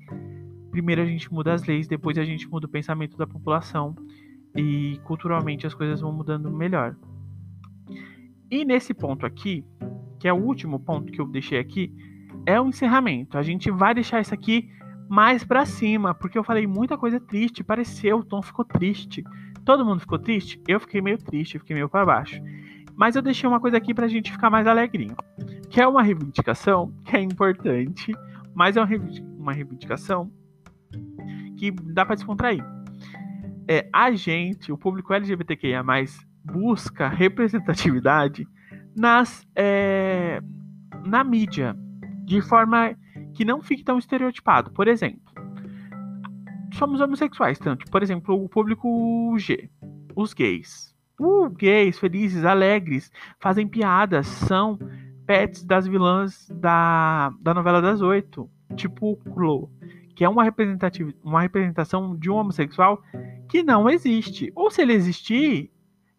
Primeiro 0.71 1.01
a 1.01 1.05
gente 1.05 1.31
muda 1.31 1.53
as 1.53 1.63
leis, 1.63 1.87
depois 1.87 2.17
a 2.17 2.23
gente 2.23 2.47
muda 2.47 2.67
o 2.67 2.69
pensamento 2.69 3.17
da 3.17 3.25
população 3.25 3.95
e 4.55 4.99
culturalmente 5.03 5.67
as 5.67 5.73
coisas 5.73 6.01
vão 6.01 6.11
mudando 6.11 6.51
melhor. 6.51 6.95
E 8.49 8.63
nesse 8.63 8.93
ponto 8.93 9.25
aqui, 9.25 9.65
que 10.19 10.27
é 10.27 10.33
o 10.33 10.37
último 10.37 10.79
ponto 10.79 11.11
que 11.11 11.19
eu 11.19 11.27
deixei 11.27 11.59
aqui, 11.59 11.93
é 12.45 12.59
o 12.59 12.67
encerramento. 12.67 13.37
A 13.37 13.43
gente 13.43 13.69
vai 13.69 13.93
deixar 13.93 14.21
isso 14.21 14.33
aqui 14.33 14.69
mais 15.09 15.43
para 15.43 15.65
cima, 15.65 16.13
porque 16.13 16.37
eu 16.37 16.43
falei 16.43 16.67
muita 16.67 16.97
coisa 16.97 17.19
triste, 17.19 17.63
pareceu, 17.63 18.19
o 18.19 18.23
tom 18.23 18.41
ficou 18.41 18.65
triste. 18.65 19.23
Todo 19.65 19.85
mundo 19.85 19.99
ficou 19.99 20.17
triste? 20.17 20.61
Eu 20.67 20.79
fiquei 20.79 21.01
meio 21.01 21.17
triste, 21.17 21.59
fiquei 21.59 21.75
meio 21.75 21.89
para 21.89 22.05
baixo. 22.05 22.41
Mas 22.95 23.15
eu 23.15 23.21
deixei 23.21 23.47
uma 23.47 23.59
coisa 23.59 23.77
aqui 23.77 23.93
pra 23.93 24.07
gente 24.07 24.31
ficar 24.31 24.49
mais 24.49 24.65
alegrinho, 24.65 25.15
que 25.69 25.79
é 25.79 25.87
uma 25.87 26.01
reivindicação 26.01 26.91
que 27.05 27.15
é 27.15 27.21
importante, 27.21 28.11
mas 28.55 28.75
é 28.75 28.81
uma 29.37 29.53
reivindicação 29.53 30.31
que 31.57 31.71
dá 31.71 32.05
para 32.05 32.15
descontrair. 32.15 32.63
É, 33.67 33.89
a 33.93 34.11
gente, 34.11 34.71
o 34.71 34.77
público 34.77 35.13
LGBTQIA+, 35.13 35.83
busca 36.51 37.07
representatividade 37.07 38.47
nas 38.95 39.45
é, 39.55 40.41
na 41.05 41.23
mídia 41.23 41.75
de 42.25 42.41
forma 42.41 42.95
que 43.33 43.45
não 43.45 43.61
fique 43.61 43.83
tão 43.83 43.99
estereotipado. 43.99 44.71
Por 44.71 44.87
exemplo, 44.87 45.21
somos 46.73 46.99
homossexuais, 46.99 47.59
tanto, 47.59 47.89
por 47.89 48.01
exemplo, 48.01 48.43
o 48.43 48.49
público 48.49 49.35
G, 49.37 49.69
os 50.15 50.33
gays. 50.33 50.95
Uh, 51.19 51.49
gays, 51.49 51.97
felizes, 51.97 52.45
alegres, 52.45 53.11
fazem 53.39 53.67
piadas, 53.67 54.27
são 54.27 54.77
pets 55.25 55.63
das 55.63 55.87
vilãs 55.87 56.47
da, 56.49 57.33
da 57.41 57.53
novela 57.53 57.81
das 57.81 58.01
oito, 58.01 58.49
tipo 58.75 59.17
Clo, 59.33 59.69
que 60.15 60.23
é 60.23 60.29
uma, 60.29 60.43
uma 61.23 61.41
representação 61.41 62.15
de 62.15 62.29
um 62.29 62.35
homossexual 62.35 63.01
que 63.49 63.63
não 63.63 63.89
existe. 63.89 64.51
Ou 64.55 64.69
se 64.69 64.81
ele 64.81 64.93
existir, 64.93 65.71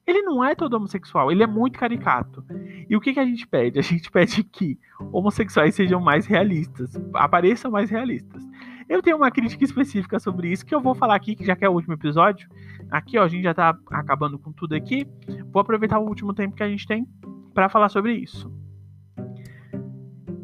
ele 0.09 0.23
não 0.23 0.42
é 0.42 0.55
todo 0.55 0.73
homossexual, 0.73 1.31
ele 1.31 1.42
é 1.42 1.47
muito 1.47 1.79
caricato. 1.79 2.42
E 2.88 2.97
o 2.97 3.01
que, 3.01 3.12
que 3.12 3.21
a 3.21 3.27
gente 3.27 3.47
pede? 3.47 3.79
A 3.79 3.83
gente 3.83 4.11
pede 4.11 4.42
que 4.42 4.79
homossexuais 5.12 5.75
sejam 5.75 6.01
mais 6.01 6.25
realistas, 6.25 6.99
apareçam 7.12 7.71
mais 7.71 7.90
realistas. 7.90 8.42
Eu 8.88 9.03
tenho 9.03 9.18
uma 9.18 9.31
crítica 9.31 9.62
específica 9.62 10.18
sobre 10.18 10.51
isso 10.51 10.64
que 10.64 10.75
eu 10.75 10.81
vou 10.81 10.94
falar 10.94 11.14
aqui, 11.14 11.37
que 11.37 11.44
já 11.44 11.55
que 11.55 11.62
é 11.62 11.68
o 11.68 11.75
último 11.75 11.92
episódio. 11.92 12.49
Aqui, 12.90 13.18
ó, 13.18 13.25
a 13.25 13.29
gente 13.29 13.42
já 13.42 13.53
tá 13.53 13.79
acabando 13.90 14.38
com 14.38 14.51
tudo 14.51 14.75
aqui. 14.75 15.07
Vou 15.53 15.61
aproveitar 15.61 15.99
o 15.99 16.09
último 16.09 16.33
tempo 16.33 16.57
que 16.57 16.62
a 16.62 16.68
gente 16.71 16.87
tem 16.87 17.07
para 17.53 17.68
falar 17.68 17.90
sobre 17.90 18.14
isso. 18.14 18.51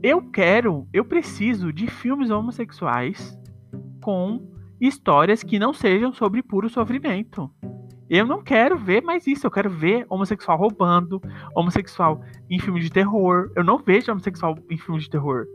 Eu 0.02 0.30
quero, 0.30 0.86
eu 0.92 1.06
preciso 1.06 1.72
de 1.72 1.86
filmes 1.86 2.30
homossexuais 2.30 3.34
com 4.02 4.46
histórias 4.78 5.42
que 5.42 5.58
não 5.58 5.72
sejam 5.72 6.12
sobre 6.12 6.42
puro 6.42 6.68
sofrimento. 6.68 7.50
Eu 8.08 8.26
não 8.26 8.42
quero 8.42 8.76
ver 8.76 9.02
mais 9.02 9.26
isso. 9.26 9.46
Eu 9.46 9.50
quero 9.50 9.70
ver 9.70 10.06
homossexual 10.08 10.58
roubando, 10.58 11.20
homossexual 11.54 12.20
em 12.50 12.58
filme 12.58 12.80
de 12.80 12.90
terror. 12.90 13.50
Eu 13.56 13.64
não 13.64 13.78
vejo 13.78 14.10
homossexual 14.10 14.58
em 14.70 14.76
filme 14.76 15.00
de 15.00 15.08
terror. 15.08 15.46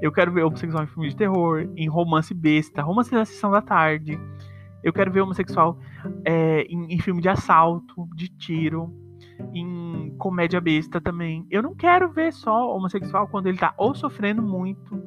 Eu 0.00 0.10
quero 0.10 0.32
ver 0.32 0.42
homossexual 0.44 0.84
em 0.84 0.88
filme 0.88 1.08
de 1.08 1.16
terror, 1.16 1.68
em 1.76 1.88
romance 1.88 2.34
besta, 2.34 2.82
romance 2.82 3.10
da 3.10 3.24
sessão 3.24 3.50
da 3.50 3.62
tarde. 3.62 4.18
Eu 4.82 4.92
quero 4.92 5.12
ver 5.12 5.20
homossexual 5.20 5.78
é, 6.24 6.62
em, 6.62 6.92
em 6.92 6.98
filme 6.98 7.22
de 7.22 7.28
assalto, 7.28 8.08
de 8.16 8.28
tiro, 8.28 8.92
em 9.54 10.14
comédia 10.18 10.60
besta 10.60 11.00
também. 11.00 11.46
Eu 11.50 11.62
não 11.62 11.74
quero 11.74 12.10
ver 12.10 12.32
só 12.32 12.74
homossexual 12.74 13.28
quando 13.28 13.46
ele 13.46 13.58
tá 13.58 13.72
ou 13.76 13.94
sofrendo 13.94 14.42
muito. 14.42 15.00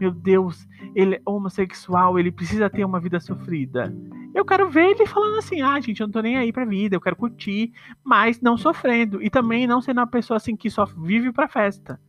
Meu 0.00 0.12
Deus, 0.12 0.66
ele 0.94 1.16
é 1.16 1.22
homossexual, 1.26 2.18
ele 2.18 2.30
precisa 2.30 2.70
ter 2.70 2.84
uma 2.84 3.00
vida 3.00 3.20
sofrida. 3.20 3.94
Eu 4.34 4.44
quero 4.44 4.68
ver 4.68 4.90
ele 4.90 5.06
falando 5.06 5.38
assim: 5.38 5.60
ah, 5.60 5.80
gente, 5.80 6.00
eu 6.00 6.06
não 6.06 6.12
tô 6.12 6.20
nem 6.20 6.36
aí 6.36 6.52
pra 6.52 6.64
vida, 6.64 6.94
eu 6.96 7.00
quero 7.00 7.16
curtir, 7.16 7.72
mas 8.04 8.40
não 8.40 8.56
sofrendo. 8.56 9.22
E 9.22 9.30
também 9.30 9.66
não 9.66 9.80
sendo 9.80 9.98
uma 9.98 10.06
pessoa 10.06 10.36
assim 10.36 10.56
que 10.56 10.70
só 10.70 10.84
vive 10.84 11.32
pra 11.32 11.48
festa. 11.48 12.00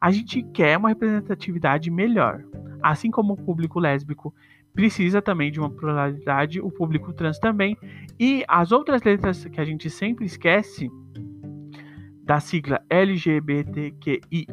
A 0.00 0.10
gente 0.10 0.42
quer 0.54 0.78
uma 0.78 0.90
representatividade 0.90 1.90
melhor. 1.90 2.44
Assim 2.82 3.10
como 3.10 3.32
o 3.32 3.36
público 3.36 3.80
lésbico 3.80 4.32
precisa 4.72 5.20
também 5.20 5.50
de 5.50 5.58
uma 5.58 5.70
pluralidade, 5.70 6.60
o 6.60 6.70
público 6.70 7.12
trans 7.12 7.38
também. 7.38 7.76
E 8.18 8.44
as 8.46 8.70
outras 8.70 9.02
letras 9.02 9.44
que 9.44 9.60
a 9.60 9.64
gente 9.64 9.90
sempre 9.90 10.24
esquece 10.24 10.88
da 12.22 12.38
sigla 12.38 12.80
LGBTQIA+, 12.88 14.46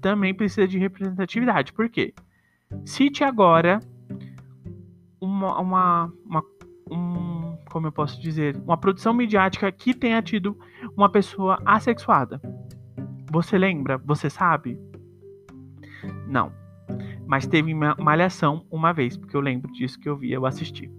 também 0.00 0.34
precisa 0.34 0.68
de 0.68 0.76
representatividade. 0.76 1.72
Por 1.72 1.88
quê? 1.88 2.12
Cite 2.84 3.24
agora 3.24 3.80
uma, 5.20 5.60
uma, 5.60 6.12
uma 6.24 6.42
um, 6.90 7.56
como 7.70 7.86
eu 7.86 7.92
posso 7.92 8.20
dizer, 8.20 8.56
uma 8.56 8.76
produção 8.76 9.12
midiática 9.14 9.70
que 9.70 9.94
tenha 9.94 10.20
tido 10.22 10.58
uma 10.96 11.08
pessoa 11.08 11.58
assexuada. 11.64 12.40
Você 13.30 13.56
lembra? 13.56 13.98
Você 13.98 14.28
sabe? 14.28 14.78
Não. 16.26 16.52
Mas 17.26 17.46
teve 17.46 17.72
Malhação 17.72 18.66
uma 18.70 18.92
vez, 18.92 19.16
porque 19.16 19.36
eu 19.36 19.40
lembro 19.40 19.70
disso 19.72 20.00
que 20.00 20.08
eu 20.08 20.16
vi, 20.16 20.32
eu 20.32 20.44
assisti. 20.46 20.90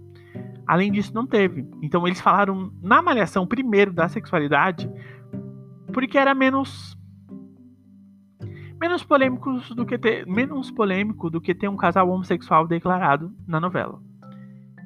Além 0.66 0.90
disso, 0.90 1.12
não 1.14 1.26
teve. 1.26 1.68
Então 1.82 2.06
eles 2.06 2.20
falaram 2.20 2.72
na 2.80 3.02
Malhação 3.02 3.46
primeiro 3.46 3.92
da 3.92 4.08
sexualidade, 4.08 4.90
porque 5.92 6.16
era 6.16 6.34
menos 6.34 6.96
menos 8.80 9.04
polêmicos 9.04 9.70
do 9.70 9.86
que 9.86 9.96
ter 9.96 10.26
menos 10.26 10.70
polêmico 10.70 11.30
do 11.30 11.40
que 11.40 11.54
ter 11.54 11.68
um 11.68 11.76
casal 11.76 12.08
homossexual 12.08 12.66
declarado 12.66 13.32
na 13.46 13.60
novela. 13.60 14.02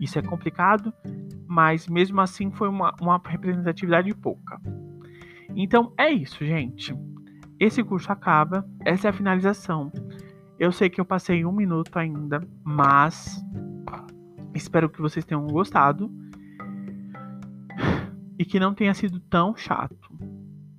Isso 0.00 0.18
é 0.18 0.22
complicado, 0.22 0.92
mas 1.46 1.88
mesmo 1.88 2.20
assim 2.20 2.50
foi 2.50 2.68
uma, 2.68 2.94
uma 3.00 3.20
representatividade 3.24 4.14
pouca. 4.14 4.61
Então 5.54 5.92
é 5.98 6.11
isso, 6.11 6.44
gente. 6.44 6.94
Esse 7.59 7.82
curso 7.82 8.12
acaba, 8.12 8.68
essa 8.85 9.09
é 9.09 9.11
a 9.11 9.12
finalização. 9.12 9.90
Eu 10.59 10.72
sei 10.72 10.90
que 10.90 11.00
eu 11.00 11.04
passei 11.04 11.44
um 11.44 11.52
minuto 11.52 11.96
ainda, 11.98 12.46
mas 12.62 13.42
espero 14.54 14.88
que 14.88 15.00
vocês 15.00 15.24
tenham 15.24 15.46
gostado 15.46 16.11
e 18.38 18.44
que 18.44 18.61
não 18.61 18.74
tenha 18.74 18.92
sido 18.94 19.20
tão 19.20 19.56
chato. 19.56 19.96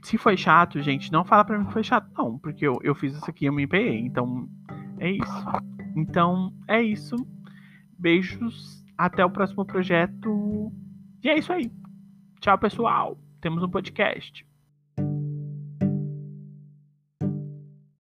Se 0.03 0.17
foi 0.17 0.37
chato, 0.37 0.81
gente, 0.81 1.11
não 1.11 1.25
fala 1.25 1.43
pra 1.43 1.57
mim 1.57 1.65
que 1.65 1.73
foi 1.73 1.83
chato, 1.83 2.09
não, 2.17 2.37
porque 2.37 2.65
eu, 2.65 2.79
eu 2.81 2.95
fiz 2.95 3.15
isso 3.15 3.29
aqui 3.29 3.45
e 3.45 3.47
eu 3.47 3.53
me 3.53 3.63
empenhei. 3.63 3.99
Então, 3.99 4.47
é 4.99 5.11
isso. 5.11 5.43
Então, 5.95 6.53
é 6.67 6.81
isso. 6.81 7.15
Beijos 7.97 8.83
até 8.97 9.23
o 9.23 9.29
próximo 9.29 9.65
projeto. 9.65 10.71
E 11.23 11.29
é 11.29 11.37
isso 11.37 11.53
aí. 11.53 11.71
Tchau, 12.39 12.57
pessoal. 12.57 13.17
Temos 13.41 13.63
um 13.63 13.69
podcast. 13.69 14.45